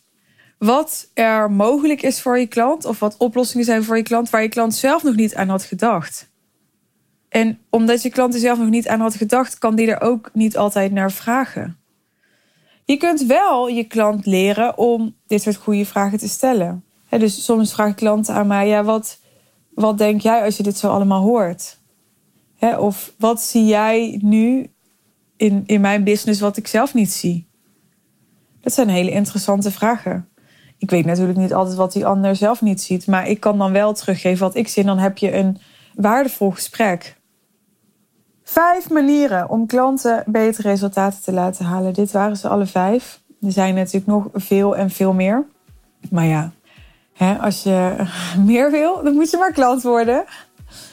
wat 0.60 1.10
er 1.14 1.50
mogelijk 1.50 2.02
is 2.02 2.20
voor 2.20 2.38
je 2.38 2.46
klant 2.46 2.84
of 2.84 2.98
wat 2.98 3.16
oplossingen 3.16 3.64
zijn 3.64 3.84
voor 3.84 3.96
je 3.96 4.02
klant 4.02 4.30
waar 4.30 4.42
je 4.42 4.48
klant 4.48 4.74
zelf 4.74 5.02
nog 5.02 5.14
niet 5.14 5.34
aan 5.34 5.48
had 5.48 5.62
gedacht. 5.62 6.30
En 7.28 7.58
omdat 7.70 8.02
je 8.02 8.10
klant 8.10 8.34
er 8.34 8.40
zelf 8.40 8.58
nog 8.58 8.68
niet 8.68 8.88
aan 8.88 9.00
had 9.00 9.14
gedacht, 9.14 9.58
kan 9.58 9.74
die 9.74 9.90
er 9.90 10.00
ook 10.00 10.30
niet 10.32 10.56
altijd 10.56 10.92
naar 10.92 11.12
vragen. 11.12 11.78
Je 12.84 12.96
kunt 12.96 13.22
wel 13.22 13.68
je 13.68 13.84
klant 13.84 14.26
leren 14.26 14.78
om 14.78 15.16
dit 15.26 15.42
soort 15.42 15.56
goede 15.56 15.86
vragen 15.86 16.18
te 16.18 16.28
stellen. 16.28 16.84
dus 17.08 17.44
soms 17.44 17.72
vragen 17.72 17.94
klanten 17.94 18.34
aan 18.34 18.46
mij: 18.46 18.68
ja, 18.68 18.84
wat, 18.84 19.18
wat 19.74 19.98
denk 19.98 20.20
jij 20.20 20.44
als 20.44 20.56
je 20.56 20.62
dit 20.62 20.78
zo 20.78 20.88
allemaal 20.88 21.22
hoort? 21.22 21.78
of 22.78 23.12
wat 23.18 23.42
zie 23.42 23.64
jij 23.64 24.18
nu 24.22 24.70
in, 25.36 25.62
in 25.66 25.80
mijn 25.80 26.04
business 26.04 26.40
wat 26.40 26.56
ik 26.56 26.66
zelf 26.66 26.94
niet 26.94 27.12
zie? 27.12 27.48
Dat 28.60 28.72
zijn 28.72 28.88
hele 28.88 29.10
interessante 29.10 29.70
vragen. 29.70 30.29
Ik 30.80 30.90
weet 30.90 31.04
natuurlijk 31.04 31.38
niet 31.38 31.54
altijd 31.54 31.76
wat 31.76 31.92
die 31.92 32.06
ander 32.06 32.36
zelf 32.36 32.60
niet 32.60 32.82
ziet, 32.82 33.06
maar 33.06 33.28
ik 33.28 33.40
kan 33.40 33.58
dan 33.58 33.72
wel 33.72 33.92
teruggeven 33.92 34.46
wat 34.46 34.54
ik 34.54 34.68
zie. 34.68 34.82
En 34.82 34.88
dan 34.88 34.98
heb 34.98 35.18
je 35.18 35.34
een 35.34 35.58
waardevol 35.94 36.50
gesprek. 36.50 37.16
Vijf 38.42 38.90
manieren 38.90 39.48
om 39.48 39.66
klanten 39.66 40.24
betere 40.26 40.68
resultaten 40.68 41.22
te 41.22 41.32
laten 41.32 41.64
halen. 41.64 41.92
Dit 41.92 42.12
waren 42.12 42.36
ze 42.36 42.48
alle 42.48 42.66
vijf. 42.66 43.20
Er 43.40 43.52
zijn 43.52 43.74
natuurlijk 43.74 44.06
nog 44.06 44.28
veel 44.32 44.76
en 44.76 44.90
veel 44.90 45.12
meer. 45.12 45.46
Maar 46.10 46.24
ja, 46.24 46.52
hè, 47.12 47.38
als 47.38 47.62
je 47.62 47.96
meer 48.46 48.70
wil, 48.70 49.02
dan 49.02 49.14
moet 49.14 49.30
je 49.30 49.36
maar 49.36 49.52
klant 49.52 49.82
worden. 49.82 50.24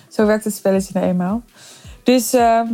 Zo 0.10 0.26
werkt 0.26 0.44
het 0.44 0.56
spelletje 0.56 0.94
nou 0.94 1.06
eenmaal. 1.06 1.42
Dus 2.04 2.34
ehm, 2.34 2.68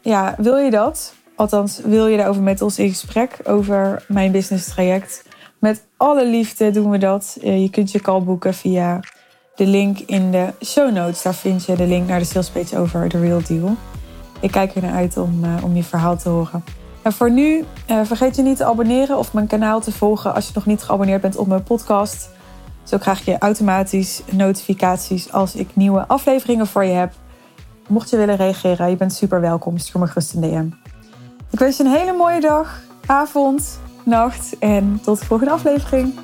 ja, 0.00 0.34
wil 0.38 0.56
je 0.56 0.70
dat? 0.70 1.14
Althans, 1.34 1.80
wil 1.84 2.06
je 2.06 2.16
daarover 2.16 2.42
met 2.42 2.62
ons 2.62 2.78
in 2.78 2.88
gesprek 2.88 3.38
over 3.44 4.04
mijn 4.08 4.32
business 4.32 4.68
traject? 4.68 5.28
Met 5.60 5.86
alle 5.96 6.26
liefde 6.26 6.70
doen 6.70 6.90
we 6.90 6.98
dat. 6.98 7.38
Eh, 7.42 7.62
je 7.62 7.70
kunt 7.70 7.92
je 7.92 8.00
call 8.00 8.22
boeken 8.22 8.54
via 8.54 9.00
de 9.54 9.66
link 9.66 9.98
in 9.98 10.30
de 10.30 10.52
show 10.64 10.92
notes. 10.92 11.22
Daar 11.22 11.34
vind 11.34 11.64
je 11.64 11.76
de 11.76 11.86
link 11.86 12.08
naar 12.08 12.18
de 12.18 12.24
salespage 12.24 12.78
over 12.78 13.08
The 13.08 13.20
Real 13.20 13.40
Deal. 13.46 13.76
Ik 14.40 14.50
kijk 14.50 14.74
er 14.74 14.82
naar 14.82 14.94
uit 14.94 15.16
om, 15.16 15.44
uh, 15.44 15.64
om 15.64 15.76
je 15.76 15.84
verhaal 15.84 16.16
te 16.16 16.28
horen. 16.28 16.64
En 17.02 17.12
voor 17.12 17.30
nu, 17.30 17.64
uh, 17.90 18.00
vergeet 18.04 18.36
je 18.36 18.42
niet 18.42 18.56
te 18.56 18.64
abonneren 18.64 19.18
of 19.18 19.32
mijn 19.32 19.46
kanaal 19.46 19.80
te 19.80 19.92
volgen 19.92 20.34
als 20.34 20.46
je 20.46 20.52
nog 20.54 20.66
niet 20.66 20.82
geabonneerd 20.82 21.20
bent 21.20 21.36
op 21.36 21.46
mijn 21.46 21.62
podcast. 21.62 22.30
Zo 22.82 22.98
krijg 22.98 23.24
je 23.24 23.38
automatisch 23.38 24.22
notificaties 24.30 25.32
als 25.32 25.54
ik 25.54 25.76
nieuwe 25.76 26.06
afleveringen 26.06 26.66
voor 26.66 26.84
je 26.84 26.92
heb. 26.92 27.12
Mocht 27.88 28.10
je 28.10 28.16
willen 28.16 28.36
reageren, 28.36 28.90
je 28.90 28.96
bent 28.96 29.12
super 29.12 29.40
welkom. 29.40 29.78
Stuur 29.78 30.00
me 30.00 30.06
gerust 30.06 30.34
een 30.34 30.40
DM. 30.40 30.68
Ik 31.50 31.58
wens 31.58 31.76
je 31.76 31.84
een 31.84 31.90
hele 31.90 32.12
mooie 32.12 32.40
dag, 32.40 32.80
avond, 33.06 33.80
nacht 34.04 34.58
en 34.58 35.00
tot 35.02 35.20
de 35.20 35.26
volgende 35.26 35.52
aflevering. 35.52 36.14